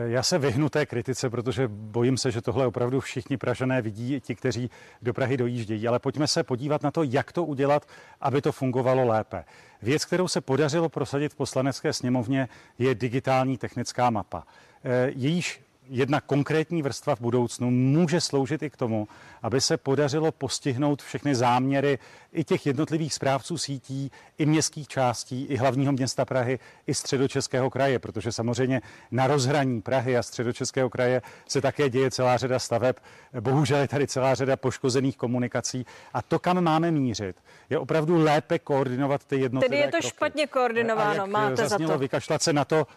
Já 0.05 0.23
se 0.23 0.39
vyhnu 0.39 0.69
té 0.69 0.85
kritice, 0.85 1.29
protože 1.29 1.67
bojím 1.67 2.17
se, 2.17 2.31
že 2.31 2.41
tohle 2.41 2.67
opravdu 2.67 2.99
všichni 2.99 3.37
Pražané 3.37 3.81
vidí, 3.81 4.21
ti, 4.21 4.35
kteří 4.35 4.69
do 5.01 5.13
Prahy 5.13 5.37
dojíždějí. 5.37 5.87
Ale 5.87 5.99
pojďme 5.99 6.27
se 6.27 6.43
podívat 6.43 6.83
na 6.83 6.91
to, 6.91 7.03
jak 7.03 7.31
to 7.31 7.45
udělat, 7.45 7.87
aby 8.21 8.41
to 8.41 8.51
fungovalo 8.51 9.07
lépe. 9.07 9.45
Věc, 9.81 10.05
kterou 10.05 10.27
se 10.27 10.41
podařilo 10.41 10.89
prosadit 10.89 11.33
v 11.33 11.35
poslanecké 11.35 11.93
sněmovně, 11.93 12.49
je 12.79 12.95
digitální 12.95 13.57
technická 13.57 14.09
mapa. 14.09 14.43
Jejíž 15.15 15.62
jedna 15.89 16.21
konkrétní 16.21 16.81
vrstva 16.81 17.15
v 17.15 17.21
budoucnu 17.21 17.71
může 17.71 18.21
sloužit 18.21 18.63
i 18.63 18.69
k 18.69 18.77
tomu, 18.77 19.07
aby 19.41 19.61
se 19.61 19.77
podařilo 19.77 20.31
postihnout 20.31 21.01
všechny 21.01 21.35
záměry 21.35 21.99
i 22.31 22.43
těch 22.43 22.65
jednotlivých 22.65 23.13
správců 23.13 23.57
sítí, 23.57 24.11
i 24.37 24.45
městských 24.45 24.87
částí, 24.87 25.45
i 25.45 25.55
hlavního 25.55 25.93
města 25.93 26.25
Prahy, 26.25 26.59
i 26.87 26.93
středočeského 26.93 27.69
kraje, 27.69 27.99
protože 27.99 28.31
samozřejmě 28.31 28.81
na 29.11 29.27
rozhraní 29.27 29.81
Prahy 29.81 30.17
a 30.17 30.23
středočeského 30.23 30.89
kraje 30.89 31.21
se 31.49 31.61
také 31.61 31.89
děje 31.89 32.11
celá 32.11 32.37
řada 32.37 32.59
staveb. 32.59 32.95
Bohužel 33.39 33.77
je 33.77 33.87
tady 33.87 34.07
celá 34.07 34.35
řada 34.35 34.57
poškozených 34.57 35.17
komunikací 35.17 35.85
a 36.13 36.21
to, 36.21 36.39
kam 36.39 36.61
máme 36.61 36.91
mířit, 36.91 37.35
je 37.69 37.79
opravdu 37.79 38.23
lépe 38.23 38.59
koordinovat 38.59 39.25
ty 39.25 39.39
jednotlivé 39.39 39.69
Tedy 39.69 39.81
je 39.81 39.87
to 39.87 39.97
kroky. 39.97 40.07
špatně 40.07 40.47
koordinováno, 40.47 41.27
máte 41.27 41.55
zaznělo, 41.55 41.87
za 41.87 41.93
to. 41.93 41.99
vykašlat 41.99 42.43
se 42.43 42.53
na 42.53 42.65
to, 42.65 42.87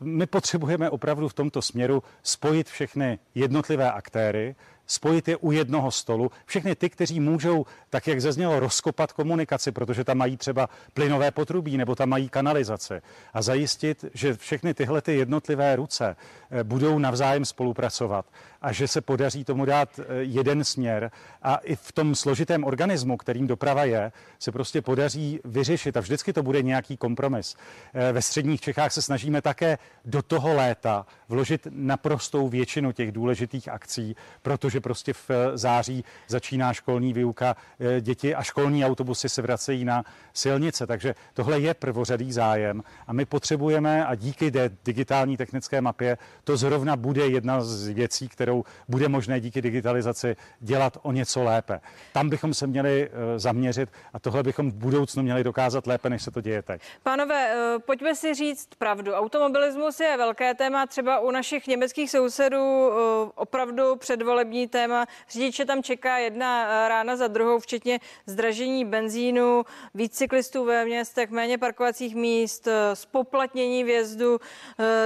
my 0.00 0.26
potřebujeme 0.26 0.90
opravdu 0.90 1.28
v 1.28 1.34
tomto 1.34 1.62
směru 1.62 2.02
spojit 2.22 2.68
všechny 2.68 3.18
jednotlivé 3.34 3.92
aktéry, 3.92 4.54
spojit 4.90 5.28
je 5.28 5.36
u 5.36 5.52
jednoho 5.52 5.90
stolu, 5.90 6.30
všechny 6.46 6.74
ty, 6.74 6.90
kteří 6.90 7.20
můžou, 7.20 7.66
tak 7.90 8.06
jak 8.06 8.20
zaznělo, 8.20 8.60
rozkopat 8.60 9.12
komunikaci, 9.12 9.72
protože 9.72 10.04
tam 10.04 10.18
mají 10.18 10.36
třeba 10.36 10.68
plynové 10.94 11.30
potrubí 11.30 11.76
nebo 11.76 11.94
tam 11.94 12.08
mají 12.08 12.28
kanalizace. 12.28 13.02
A 13.34 13.42
zajistit, 13.42 14.04
že 14.14 14.34
všechny 14.34 14.74
tyhle 14.74 15.02
ty 15.02 15.14
jednotlivé 15.16 15.76
ruce 15.76 16.16
eh, 16.50 16.64
budou 16.64 16.98
navzájem 16.98 17.44
spolupracovat 17.44 18.26
a 18.62 18.72
že 18.72 18.88
se 18.88 19.00
podaří 19.00 19.44
tomu 19.44 19.64
dát 19.64 19.98
eh, 19.98 20.04
jeden 20.20 20.64
směr. 20.64 21.10
A 21.42 21.56
i 21.56 21.76
v 21.76 21.92
tom 21.92 22.14
složitém 22.14 22.64
organismu, 22.64 23.16
kterým 23.16 23.46
doprava 23.46 23.84
je, 23.84 24.12
se 24.38 24.52
prostě 24.52 24.82
podaří 24.82 25.40
vyřešit 25.44 25.96
a 25.96 26.00
vždycky 26.00 26.32
to 26.32 26.42
bude 26.42 26.62
nějaký 26.62 26.96
kompromis. 26.96 27.56
Eh, 27.94 28.12
Ve 28.12 28.22
středních 28.22 28.60
Čechách 28.60 28.92
se 28.92 29.02
snažíme 29.02 29.42
také 29.42 29.78
do 30.04 30.22
toho 30.22 30.54
léta 30.54 31.06
vložit 31.28 31.66
naprostou 31.70 32.48
většinu 32.48 32.92
těch 32.92 33.12
důležitých 33.12 33.68
akcí, 33.68 34.16
protože 34.42 34.79
prostě 34.80 35.12
v 35.12 35.30
eh, 35.30 35.58
září 35.58 36.04
začíná 36.28 36.72
školní 36.72 37.12
výuka, 37.12 37.56
eh, 37.80 38.00
děti 38.00 38.34
a 38.34 38.42
školní 38.42 38.84
autobusy 38.84 39.28
se 39.28 39.42
vracejí 39.42 39.84
na 39.84 40.04
silnice, 40.32 40.86
takže 40.86 41.14
tohle 41.34 41.60
je 41.60 41.74
prvořadý 41.74 42.32
zájem 42.32 42.82
a 43.06 43.12
my 43.12 43.24
potřebujeme 43.24 44.06
a 44.06 44.14
díky 44.14 44.52
digitální 44.84 45.36
technické 45.36 45.80
mapě 45.80 46.18
to 46.44 46.56
zrovna 46.56 46.96
bude 46.96 47.26
jedna 47.26 47.60
z 47.60 47.88
věcí, 47.88 48.28
kterou 48.28 48.64
bude 48.88 49.08
možné 49.08 49.40
díky 49.40 49.62
digitalizaci 49.62 50.36
dělat 50.60 50.98
o 51.02 51.12
něco 51.12 51.42
lépe. 51.42 51.80
Tam 52.12 52.28
bychom 52.28 52.54
se 52.54 52.66
měli 52.66 53.10
eh, 53.12 53.38
zaměřit 53.38 53.88
a 54.12 54.18
tohle 54.18 54.42
bychom 54.42 54.70
v 54.70 54.74
budoucnu 54.74 55.22
měli 55.22 55.44
dokázat 55.44 55.86
lépe, 55.86 56.10
než 56.10 56.22
se 56.22 56.30
to 56.30 56.40
děje 56.40 56.62
teď. 56.62 56.82
Pánové, 57.02 57.54
pojďme 57.86 58.14
si 58.14 58.34
říct 58.34 58.68
pravdu. 58.78 59.12
Automobilismus 59.12 60.00
je 60.00 60.16
velké 60.16 60.54
téma, 60.54 60.86
třeba 60.86 61.20
u 61.20 61.30
našich 61.30 61.66
německých 61.66 62.10
sousedů 62.10 62.90
opravdu 63.34 63.96
předvolební 63.96 64.59
hlavní 64.60 64.68
téma. 64.68 65.06
Řidiče 65.28 65.64
tam 65.64 65.82
čeká 65.82 66.18
jedna 66.18 66.66
eh, 66.68 66.88
rána 66.88 67.16
za 67.16 67.28
druhou, 67.28 67.58
včetně 67.58 68.00
zdražení 68.26 68.84
benzínu, 68.84 69.64
víc 69.94 70.12
cyklistů 70.12 70.64
ve 70.64 70.84
městech, 70.84 71.30
méně 71.30 71.58
parkovacích 71.58 72.14
míst, 72.14 72.68
spoplatnění 72.94 73.84
vjezdu 73.84 74.40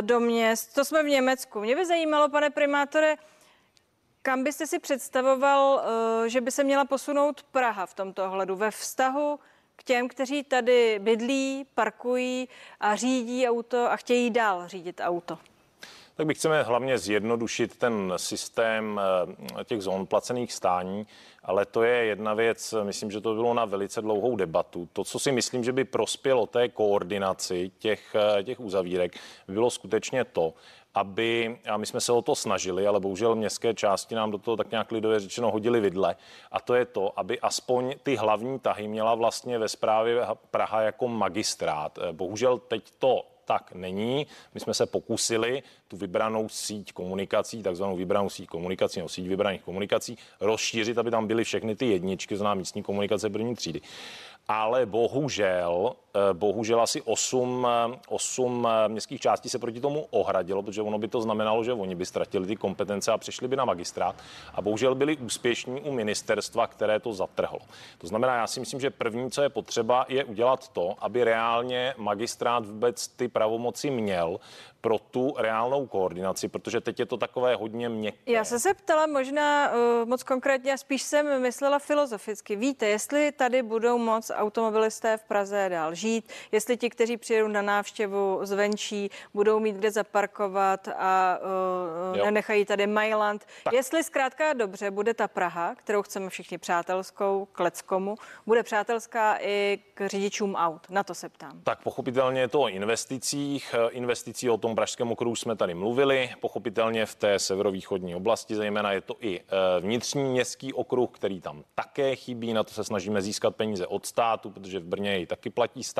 do 0.01 0.21
měst. 0.21 0.75
To 0.75 0.85
jsme 0.85 1.03
v 1.03 1.07
Německu. 1.07 1.61
Mě 1.61 1.77
by 1.77 1.87
zajímalo, 1.87 2.29
pane 2.29 2.51
primátore, 2.51 3.17
kam 4.23 4.45
byste 4.45 4.67
si 4.67 4.79
představoval, 4.79 5.83
že 6.27 6.41
by 6.41 6.51
se 6.51 6.65
měla 6.65 6.85
posunout 6.85 7.43
Praha 7.43 7.87
v 7.87 7.95
tomto 7.95 8.25
ohledu 8.25 8.57
ve 8.57 8.71
vztahu 8.71 9.39
k 9.77 9.83
těm, 9.83 10.09
kteří 10.09 10.45
tady 10.45 10.99
bydlí, 10.99 11.67
parkují 11.75 12.49
a 12.81 12.97
řídí 12.97 13.49
auto 13.49 13.91
a 13.91 13.97
chtějí 13.97 14.31
dál 14.31 14.69
řídit 14.69 15.01
auto? 15.05 15.39
Tak 16.17 16.27
my 16.27 16.35
chceme 16.35 16.63
hlavně 16.63 16.99
zjednodušit 16.99 17.79
ten 17.79 18.13
systém 18.17 19.01
eh, 19.61 19.65
těch 19.65 19.83
zón 19.83 20.07
placených 20.07 20.53
stání, 20.53 21.07
ale 21.43 21.67
to 21.67 21.83
je 21.83 22.05
jedna 22.05 22.35
věc, 22.35 22.75
myslím, 22.83 23.11
že 23.11 23.21
to 23.21 23.35
bylo 23.35 23.55
na 23.55 23.65
velice 23.65 24.03
dlouhou 24.03 24.37
debatu. 24.37 24.89
To, 24.93 25.05
co 25.05 25.19
si 25.19 25.33
myslím, 25.33 25.65
že 25.65 25.73
by 25.73 25.85
prospělo 25.85 26.47
té 26.47 26.69
koordinaci 26.69 27.71
těch, 27.79 28.15
eh, 28.15 28.43
těch 28.43 28.61
uzavírek, 28.61 29.19
bylo 29.49 29.71
skutečně 29.71 30.25
to, 30.25 30.55
aby, 30.95 31.59
a 31.71 31.77
my 31.77 31.87
jsme 31.87 32.01
se 32.01 32.13
o 32.13 32.23
to 32.23 32.35
snažili, 32.35 32.87
ale 32.87 33.01
bohužel 33.01 33.35
městské 33.35 33.75
části 33.75 34.15
nám 34.15 34.31
do 34.31 34.39
toho 34.39 34.57
tak 34.57 34.71
nějak 34.71 34.93
lidově 34.93 35.21
řečeno 35.21 35.51
hodili 35.51 35.81
vidle, 35.81 36.17
a 36.53 36.61
to 36.61 36.75
je 36.75 36.85
to, 36.85 37.19
aby 37.19 37.41
aspoň 37.41 37.95
ty 38.03 38.17
hlavní 38.17 38.59
tahy 38.59 38.89
měla 38.89 39.15
vlastně 39.15 39.59
ve 39.59 39.69
správě 39.69 40.27
Praha 40.51 40.83
jako 40.83 41.09
magistrát. 41.09 41.99
Eh, 41.99 42.13
bohužel 42.13 42.59
teď 42.59 42.91
to 42.99 43.34
tak 43.45 43.73
není. 43.73 44.27
My 44.55 44.61
jsme 44.61 44.75
se 44.75 44.87
pokusili 44.87 45.63
tu 45.89 45.97
vybranou 45.97 46.49
síť 46.49 46.93
komunikací, 46.93 47.63
takzvanou 47.63 47.97
vybranou 47.97 48.31
síť 48.31 48.49
komunikací, 48.49 49.01
no 49.01 49.09
síť 49.09 49.27
vybraných 49.29 49.63
komunikací, 49.63 50.19
rozšířit, 50.41 50.99
aby 50.99 51.11
tam 51.11 51.27
byly 51.27 51.45
všechny 51.45 51.77
ty 51.77 51.87
jedničky, 51.87 52.37
znamená 52.37 52.55
místní 52.55 52.83
komunikace 52.83 53.31
první 53.31 53.55
třídy 53.55 53.81
ale 54.49 54.87
bohužel, 54.87 55.97
bohužel 56.33 56.81
asi 56.81 57.03
8, 57.03 57.67
8 58.09 58.69
eh, 58.71 58.89
městských 58.89 59.21
částí 59.21 59.49
se 59.49 59.59
proti 59.59 59.81
tomu 59.81 60.07
ohradilo, 60.11 60.63
protože 60.63 60.83
ono 60.83 60.99
by 60.99 61.09
to 61.09 61.21
znamenalo, 61.21 61.65
že 61.65 61.73
oni 61.73 61.95
by 61.95 62.07
ztratili 62.07 62.47
ty 62.47 62.57
kompetence 62.57 63.13
a 63.13 63.19
přešli 63.19 63.49
by 63.49 63.57
na 63.57 63.65
magistrát 63.65 64.17
a 64.55 64.63
bohužel 64.63 64.95
byli 64.95 65.17
úspěšní 65.17 65.81
u 65.81 65.93
ministerstva, 65.93 66.67
které 66.67 67.01
to 67.01 67.13
zatrhlo. 67.13 67.59
To 67.99 68.07
znamená, 68.07 68.37
já 68.37 68.47
si 68.47 68.61
myslím, 68.61 68.81
že 68.81 68.91
první, 68.91 69.31
co 69.31 69.43
je 69.43 69.49
potřeba, 69.49 70.07
je 70.09 70.25
udělat 70.25 70.69
to, 70.69 70.95
aby 70.99 71.25
reálně 71.25 71.95
magistrát 71.97 72.67
vůbec 72.67 73.09
ty 73.09 73.29
pravomoci 73.29 73.91
měl, 73.91 74.41
pro 74.85 74.99
tu 74.99 75.35
reálnou 75.39 75.87
koordinaci, 75.87 76.49
protože 76.49 76.81
teď 76.81 76.99
je 77.01 77.07
to 77.07 77.17
takové 77.17 77.55
hodně 77.57 77.89
měkké. 77.89 78.33
Já 78.33 78.45
jsem 78.45 78.61
se 78.61 78.75
ptala 78.75 79.07
možná 79.07 79.73
uh, 79.73 80.09
moc 80.09 80.23
konkrétně 80.23 80.73
a 80.73 80.77
spíš 80.77 81.03
jsem 81.03 81.43
myslela 81.43 81.79
filozoficky. 81.79 82.57
Víte, 82.57 82.87
jestli 82.87 83.33
tady 83.33 83.63
budou 83.63 83.99
moc 83.99 84.31
automobilisté 84.35 85.17
v 85.17 85.25
Praze 85.25 85.69
dál 85.69 85.95
žít, 86.05 86.25
jestli 86.53 86.77
ti, 86.77 86.91
kteří 86.91 87.17
přijedou 87.17 87.49
na 87.49 87.63
návštěvu 87.63 88.41
zvenčí, 88.43 89.11
budou 89.35 89.61
mít 89.61 89.77
kde 89.77 89.91
zaparkovat 89.91 90.89
a 90.89 91.39
uh, 92.13 92.25
nenechají 92.25 92.65
tady 92.65 92.87
Mailand. 92.87 93.47
Tak. 93.65 93.73
Jestli 93.73 94.05
zkrátka 94.05 94.53
dobře 94.53 94.91
bude 94.91 95.15
ta 95.15 95.29
Praha, 95.29 95.75
kterou 95.75 96.03
chceme 96.03 96.29
všichni 96.31 96.59
přátelskou, 96.59 97.49
k 97.53 97.61
Leckomu, 97.61 98.17
bude 98.47 98.63
přátelská 98.63 99.39
i 99.41 99.79
k 99.95 100.07
řidičům 100.07 100.55
aut. 100.55 100.91
Na 100.91 101.03
to 101.05 101.15
se 101.15 101.29
ptám. 101.29 101.61
Tak 101.65 101.83
pochopitelně 101.83 102.41
je 102.41 102.49
to 102.49 102.61
o 102.61 102.69
investicích. 102.69 103.75
Investicí 103.91 104.51
o 104.51 104.59
tom 104.59 104.75
Pražském 104.75 105.13
okruhu 105.13 105.37
jsme 105.37 105.57
tady 105.57 105.75
mluvili, 105.75 106.31
pochopitelně 106.41 107.07
v 107.07 107.15
té 107.15 107.39
severovýchodní 107.39 108.15
oblasti, 108.15 108.55
zejména 108.55 108.93
je 108.93 109.01
to 109.01 109.17
i 109.21 109.41
e, 109.41 109.81
vnitřní 109.81 110.25
městský 110.25 110.73
okruh, 110.73 111.11
který 111.13 111.41
tam 111.41 111.65
také 111.75 112.17
chybí, 112.17 112.53
na 112.53 112.65
to 112.65 112.73
se 112.75 112.85
snažíme 112.85 113.23
získat 113.23 113.57
peníze 113.57 113.87
od 113.87 114.07
státu, 114.07 114.51
protože 114.51 114.79
v 114.79 114.85
Brně 114.85 115.19
ji 115.19 115.27
taky 115.27 115.51
platí 115.51 115.85
stát, 115.85 115.94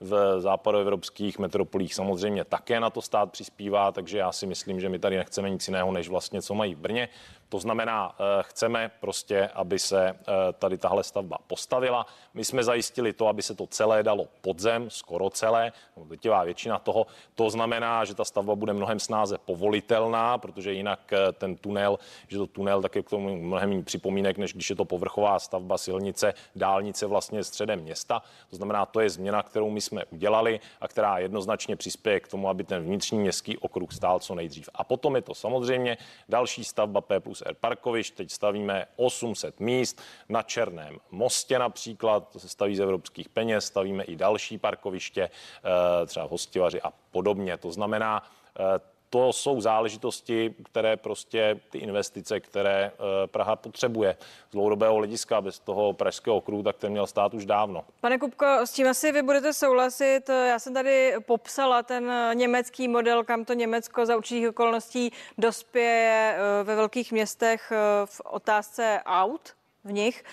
v 0.00 0.40
západoevropských 0.40 1.38
metropolích 1.38 1.94
samozřejmě 1.94 2.44
také 2.44 2.80
na 2.80 2.90
to 2.90 3.02
stát 3.02 3.32
přispívá, 3.32 3.92
takže 3.92 4.18
já 4.18 4.32
si 4.32 4.46
myslím, 4.46 4.80
že 4.80 4.88
my 4.88 4.98
tady 4.98 5.16
nechceme 5.16 5.50
nic 5.50 5.68
jiného, 5.68 5.92
než 5.92 6.08
vlastně 6.08 6.42
co 6.42 6.54
mají 6.54 6.74
v 6.74 6.78
Brně. 6.78 7.08
To 7.54 7.60
znamená, 7.60 8.14
eh, 8.18 8.42
chceme 8.42 8.90
prostě, 9.00 9.50
aby 9.54 9.78
se 9.78 10.08
eh, 10.08 10.16
tady 10.58 10.78
tahle 10.78 11.04
stavba 11.04 11.38
postavila. 11.46 12.06
My 12.34 12.44
jsme 12.44 12.64
zajistili 12.64 13.12
to, 13.12 13.28
aby 13.28 13.42
se 13.42 13.54
to 13.54 13.66
celé 13.66 14.02
dalo 14.02 14.26
pod 14.40 14.58
zem, 14.58 14.90
skoro 14.90 15.30
celé, 15.30 15.72
drtivá 16.04 16.44
většina 16.44 16.78
toho. 16.78 17.06
To 17.34 17.50
znamená, 17.50 18.04
že 18.04 18.14
ta 18.14 18.24
stavba 18.24 18.54
bude 18.54 18.72
mnohem 18.72 19.00
snáze 19.00 19.38
povolitelná, 19.38 20.38
protože 20.38 20.72
jinak 20.72 21.12
eh, 21.12 21.32
ten 21.32 21.56
tunel, 21.56 21.98
že 22.28 22.38
to 22.38 22.46
tunel 22.46 22.82
tak 22.82 22.96
je 22.96 23.02
k 23.02 23.10
tomu 23.10 23.36
mnohem 23.36 23.70
méně 23.70 23.82
připomínek, 23.82 24.38
než 24.38 24.52
když 24.52 24.70
je 24.70 24.76
to 24.76 24.84
povrchová 24.84 25.38
stavba, 25.38 25.78
silnice, 25.78 26.34
dálnice 26.56 27.06
vlastně 27.06 27.44
středem 27.44 27.80
města. 27.80 28.22
To 28.50 28.56
znamená, 28.56 28.86
to 28.86 29.00
je 29.00 29.10
změna, 29.10 29.42
kterou 29.42 29.70
my 29.70 29.80
jsme 29.80 30.04
udělali 30.04 30.60
a 30.80 30.88
která 30.88 31.18
jednoznačně 31.18 31.76
přispěje 31.76 32.20
k 32.20 32.28
tomu, 32.28 32.48
aby 32.48 32.64
ten 32.64 32.82
vnitřní 32.82 33.18
městský 33.18 33.58
okruh 33.58 33.92
stál 33.92 34.18
co 34.18 34.34
nejdřív. 34.34 34.68
A 34.74 34.84
potom 34.84 35.16
je 35.16 35.22
to 35.22 35.34
samozřejmě 35.34 35.96
další 36.28 36.64
stavba 36.64 37.00
P 37.00 37.20
plus 37.20 37.43
R 37.44 37.54
parkovišť. 37.54 38.14
Teď 38.14 38.30
stavíme 38.30 38.86
800 38.96 39.60
míst 39.60 40.02
na 40.28 40.42
Černém 40.42 40.98
mostě 41.10 41.58
například, 41.58 42.28
to 42.28 42.38
se 42.38 42.48
staví 42.48 42.76
z 42.76 42.80
evropských 42.80 43.28
peněz, 43.28 43.64
stavíme 43.64 44.04
i 44.04 44.16
další 44.16 44.58
parkoviště, 44.58 45.22
eh, 45.22 46.06
třeba 46.06 46.26
Hostivaři 46.26 46.82
a 46.82 46.92
podobně. 47.10 47.56
To 47.56 47.72
znamená, 47.72 48.22
eh, 48.58 48.93
to 49.14 49.32
jsou 49.32 49.60
záležitosti, 49.60 50.54
které 50.64 50.96
prostě 50.96 51.60
ty 51.70 51.78
investice, 51.78 52.40
které 52.40 52.84
eh, 52.84 53.26
Praha 53.26 53.56
potřebuje 53.56 54.16
z 54.48 54.52
dlouhodobého 54.52 54.94
hlediska, 54.94 55.40
bez 55.40 55.58
toho 55.58 55.92
pražského 55.92 56.36
okruhu, 56.36 56.62
tak 56.62 56.76
ten 56.76 56.92
měl 56.92 57.06
stát 57.06 57.34
už 57.34 57.46
dávno. 57.46 57.84
Pane 58.00 58.18
Kupko, 58.18 58.46
s 58.46 58.72
tím 58.72 58.86
asi 58.86 59.12
vy 59.12 59.22
budete 59.22 59.52
souhlasit. 59.52 60.28
Já 60.28 60.58
jsem 60.58 60.74
tady 60.74 61.14
popsala 61.26 61.82
ten 61.82 62.12
německý 62.34 62.88
model, 62.88 63.24
kam 63.24 63.44
to 63.44 63.52
Německo 63.52 64.06
za 64.06 64.16
určitých 64.16 64.48
okolností 64.48 65.12
dospěje 65.38 66.36
eh, 66.36 66.64
ve 66.64 66.74
velkých 66.74 67.12
městech 67.12 67.72
eh, 67.72 67.76
v 68.04 68.20
otázce 68.24 69.00
aut 69.06 69.54
v 69.84 69.92
nich. 69.92 70.24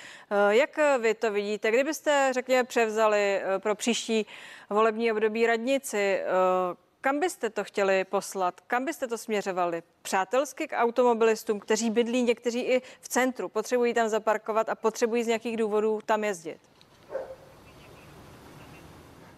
Jak 0.49 0.79
vy 0.99 1.13
to 1.13 1.31
vidíte? 1.31 1.71
Kdybyste, 1.71 2.29
řekněme, 2.33 2.63
převzali 2.63 3.41
pro 3.57 3.75
příští 3.75 4.25
volební 4.69 5.11
období 5.11 5.47
radnici, 5.47 6.21
kam 7.01 7.19
byste 7.19 7.49
to 7.49 7.63
chtěli 7.63 8.03
poslat? 8.03 8.61
Kam 8.61 8.85
byste 8.85 9.07
to 9.07 9.17
směřovali? 9.17 9.83
Přátelsky 10.01 10.67
k 10.67 10.77
automobilistům, 10.77 11.59
kteří 11.59 11.89
bydlí 11.89 12.23
někteří 12.23 12.59
i 12.59 12.81
v 13.01 13.09
centru, 13.09 13.49
potřebují 13.49 13.93
tam 13.93 14.09
zaparkovat 14.09 14.69
a 14.69 14.75
potřebují 14.75 15.23
z 15.23 15.27
nějakých 15.27 15.57
důvodů 15.57 15.99
tam 16.05 16.23
jezdit? 16.23 16.57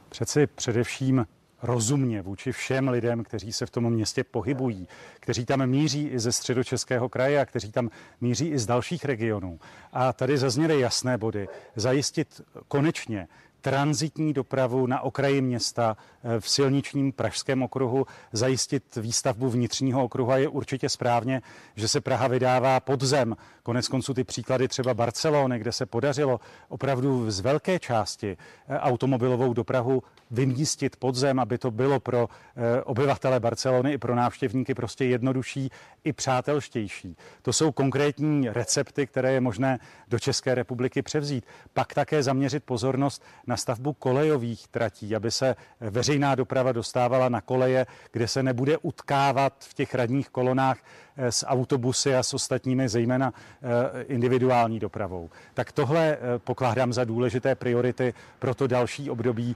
Přeci 0.10 0.48
především 0.48 1.28
rozumně 1.62 2.22
vůči 2.22 2.52
všem 2.52 2.88
lidem, 2.88 3.24
kteří 3.24 3.54
se 3.54 3.66
v 3.66 3.70
tom 3.70 3.90
městě 3.90 4.24
pohybují, 4.24 4.88
kteří 5.20 5.46
tam 5.46 5.68
míří 5.68 6.08
i 6.08 6.20
ze 6.20 6.32
středočeského 6.32 7.10
kraje 7.10 7.42
a 7.42 7.46
kteří 7.46 7.72
tam 7.72 7.90
míří 8.22 8.48
i 8.48 8.60
z 8.60 8.66
dalších 8.66 9.06
regionů. 9.06 9.60
A 9.94 10.14
tady 10.14 10.38
zazněly 10.38 10.80
jasné 10.80 11.18
body. 11.18 11.48
Zajistit 11.76 12.42
konečně 12.68 13.28
transitní 13.64 14.34
dopravu 14.34 14.88
na 14.88 15.02
okraji 15.02 15.42
města 15.42 15.98
eh, 16.24 16.40
v 16.40 16.50
silničním 16.50 17.12
pražském 17.12 17.64
okruhu, 17.64 18.06
zajistit 18.32 18.96
výstavbu 18.96 19.50
vnitřního 19.50 20.04
okruhu 20.04 20.32
a 20.32 20.38
je 20.38 20.48
určitě 20.48 20.90
správně, 20.90 21.42
že 21.76 21.88
se 21.88 22.02
Praha 22.02 22.28
vydává 22.28 22.80
pod 22.80 23.02
zem. 23.02 23.36
Konec 23.64 23.88
konců 23.88 24.14
ty 24.14 24.24
příklady 24.24 24.68
třeba 24.68 24.94
Barcelony, 24.94 25.60
kde 25.60 25.72
se 25.72 25.86
podařilo 25.86 26.40
opravdu 26.70 27.32
z 27.32 27.40
velké 27.40 27.80
části 27.80 28.38
eh, 28.68 28.80
automobilovou 28.80 29.54
dopravu 29.54 30.04
vymístit 30.32 30.96
pod 30.96 31.16
zem, 31.16 31.40
aby 31.40 31.58
to 31.58 31.72
bylo 31.72 32.00
pro 32.00 32.30
eh, 32.56 32.82
obyvatele 32.82 33.40
Barcelony 33.40 33.94
i 33.94 33.98
pro 33.98 34.16
návštěvníky 34.16 34.74
prostě 34.74 35.06
jednodušší 35.06 35.70
i 36.04 36.14
přátelštější. 36.14 37.18
To 37.42 37.54
jsou 37.54 37.72
konkrétní 37.72 38.50
recepty, 38.50 39.08
které 39.08 39.32
je 39.32 39.42
možné 39.42 39.80
do 40.08 40.20
České 40.20 40.56
republiky 40.56 41.02
převzít. 41.02 41.46
Pak 41.74 41.94
také 41.94 42.24
zaměřit 42.24 42.64
pozornost 42.64 43.24
na 43.48 43.53
stavbu 43.58 43.94
kolejových 43.94 44.68
tratí, 44.68 45.16
aby 45.16 45.32
se 45.32 45.56
veřejná 45.80 46.36
doprava 46.36 46.72
dostávala 46.72 47.30
na 47.30 47.42
koleje, 47.42 47.86
kde 48.12 48.28
se 48.28 48.44
nebude 48.44 48.78
utkávat 48.78 49.54
v 49.60 49.74
těch 49.74 49.96
radních 49.96 50.30
kolonách 50.30 50.78
Eh, 51.18 51.32
s 51.32 51.46
autobusy 51.46 52.16
a 52.16 52.24
s 52.24 52.34
ostatními, 52.34 52.90
zejména 52.90 53.34
eh, 53.34 54.04
individuální 54.04 54.80
dopravou. 54.80 55.30
Tak 55.54 55.72
tohle 55.72 56.18
eh, 56.18 56.40
pokládám 56.40 56.94
za 56.94 57.04
důležité 57.04 57.56
priority 57.56 58.14
pro 58.40 58.56
to 58.56 58.68
další 58.68 59.10
období. 59.10 59.56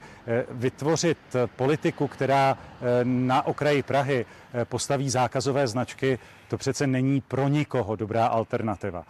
Vytvořit 0.50 1.18
politiku, 1.56 2.08
která 2.08 2.58
na 3.04 3.46
okraji 3.46 3.84
Prahy 3.84 4.26
postaví 4.64 5.10
zákazové 5.10 5.68
značky, 5.68 6.20
to 6.48 6.58
přece 6.58 6.88
není 6.88 7.22
pro 7.22 7.48
nikoho 7.48 7.96
dobrá 7.96 8.28
alternativa. 8.28 9.04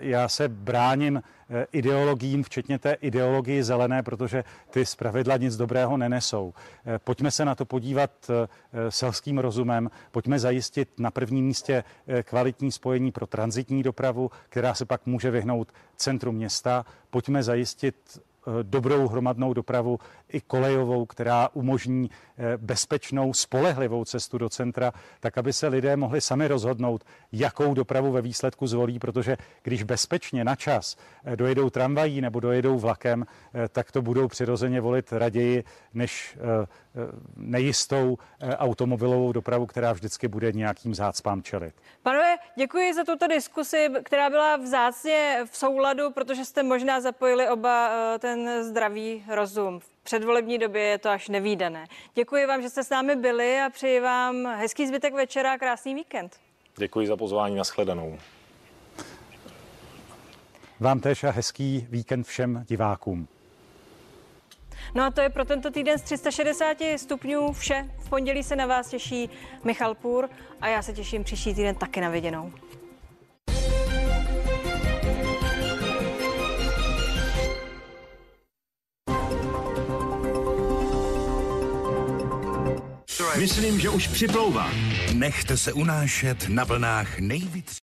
Já 0.00 0.28
se 0.28 0.48
bráním 0.48 1.22
ideologiím, 1.72 2.42
včetně 2.42 2.78
té 2.78 2.92
ideologii 2.92 3.62
zelené, 3.62 4.02
protože 4.02 4.44
ty 4.70 4.86
zpravidla 4.86 5.36
nic 5.36 5.56
dobrého 5.56 5.96
nenesou. 5.96 6.54
Pojďme 7.04 7.30
se 7.30 7.44
na 7.44 7.54
to 7.54 7.64
podívat 7.64 8.10
selským 8.88 9.38
rozumem, 9.38 9.90
pojďme 10.10 10.38
zajistit 10.38 10.88
na 10.98 11.10
prvním 11.10 11.46
místě 11.46 11.84
kvalitní 12.22 12.72
spojení 12.72 13.12
pro 13.12 13.26
transitní 13.26 13.82
dopravu, 13.82 14.30
která 14.48 14.74
se 14.74 14.84
pak 14.84 15.06
může 15.06 15.30
vyhnout 15.30 15.72
centru 15.96 16.32
města. 16.32 16.86
Pojďme 17.10 17.42
zajistit 17.42 17.96
Eh, 18.18 18.27
dobrou 18.62 19.08
hromadnou 19.08 19.54
dopravu 19.54 19.98
i 20.28 20.40
kolejovou, 20.40 21.06
která 21.06 21.48
umožní 21.52 22.10
eh, 22.38 22.56
bezpečnou, 22.56 23.32
spolehlivou 23.32 24.04
cestu 24.04 24.38
do 24.38 24.48
centra, 24.48 24.92
tak 25.20 25.38
aby 25.38 25.52
se 25.52 25.68
lidé 25.68 25.96
mohli 25.96 26.20
sami 26.20 26.48
rozhodnout, 26.48 27.04
jakou 27.32 27.74
dopravu 27.74 28.12
ve 28.12 28.22
výsledku 28.22 28.66
zvolí, 28.66 28.98
protože 28.98 29.36
když 29.62 29.82
bezpečně 29.82 30.44
na 30.44 30.56
čas 30.56 30.96
eh, 31.24 31.36
dojedou 31.36 31.70
tramvají 31.70 32.20
nebo 32.20 32.40
dojedou 32.40 32.78
vlakem, 32.78 33.26
tak 33.68 33.92
to 33.92 34.02
budou 34.02 34.28
přirozeně 34.28 34.80
volit 34.80 35.12
raději 35.12 35.64
než 35.94 36.38
nejistou 37.36 38.18
automobilovou 38.56 39.32
dopravu, 39.32 39.66
která 39.66 39.92
vždycky 39.92 40.28
bude 40.28 40.52
nějakým 40.52 40.94
zácpám 40.94 41.42
čelit. 41.42 41.74
Panové, 42.02 42.36
děkuji 42.56 42.94
za 42.94 43.04
tuto 43.04 43.26
diskusi, 43.26 43.88
která 44.02 44.30
byla 44.30 44.56
vzácně 44.56 45.44
v 45.50 45.56
souladu, 45.56 46.10
protože 46.10 46.44
jste 46.44 46.62
možná 46.62 47.00
zapojili 47.00 47.48
oba 47.48 47.90
ten 48.18 48.27
ten 48.34 48.64
zdravý 48.64 49.24
rozum. 49.28 49.80
V 49.80 49.88
předvolební 50.02 50.58
době 50.58 50.82
je 50.82 50.98
to 50.98 51.08
až 51.08 51.28
nevýdané. 51.28 51.86
Děkuji 52.14 52.46
vám, 52.46 52.62
že 52.62 52.70
jste 52.70 52.84
s 52.84 52.90
námi 52.90 53.16
byli 53.16 53.60
a 53.60 53.70
přeji 53.70 54.00
vám 54.00 54.46
hezký 54.46 54.86
zbytek 54.86 55.14
večera 55.14 55.52
a 55.52 55.58
krásný 55.58 55.94
víkend. 55.94 56.36
Děkuji 56.76 57.06
za 57.06 57.16
pozvání, 57.16 57.56
nashledanou. 57.56 58.18
Vám 60.80 61.00
též 61.00 61.24
a 61.24 61.30
hezký 61.30 61.86
víkend 61.90 62.26
všem 62.26 62.64
divákům. 62.68 63.28
No 64.94 65.04
a 65.04 65.10
to 65.10 65.20
je 65.20 65.28
pro 65.28 65.44
tento 65.44 65.70
týden 65.70 65.98
z 65.98 66.02
360 66.02 66.76
stupňů 66.96 67.52
vše. 67.52 67.90
V 67.98 68.08
pondělí 68.08 68.42
se 68.42 68.56
na 68.56 68.66
vás 68.66 68.88
těší 68.88 69.30
Michal 69.64 69.94
Půr 69.94 70.28
a 70.60 70.68
já 70.68 70.82
se 70.82 70.92
těším 70.92 71.24
příští 71.24 71.54
týden 71.54 71.74
taky 71.74 72.00
na 72.00 72.08
viděnou. 72.10 72.52
Myslím, 83.38 83.80
že 83.80 83.88
už 83.90 84.08
připlouvá. 84.08 84.70
Nechte 85.12 85.56
se 85.56 85.72
unášet 85.72 86.48
na 86.48 86.64
vlnách 86.64 87.18
nejvíc. 87.18 87.76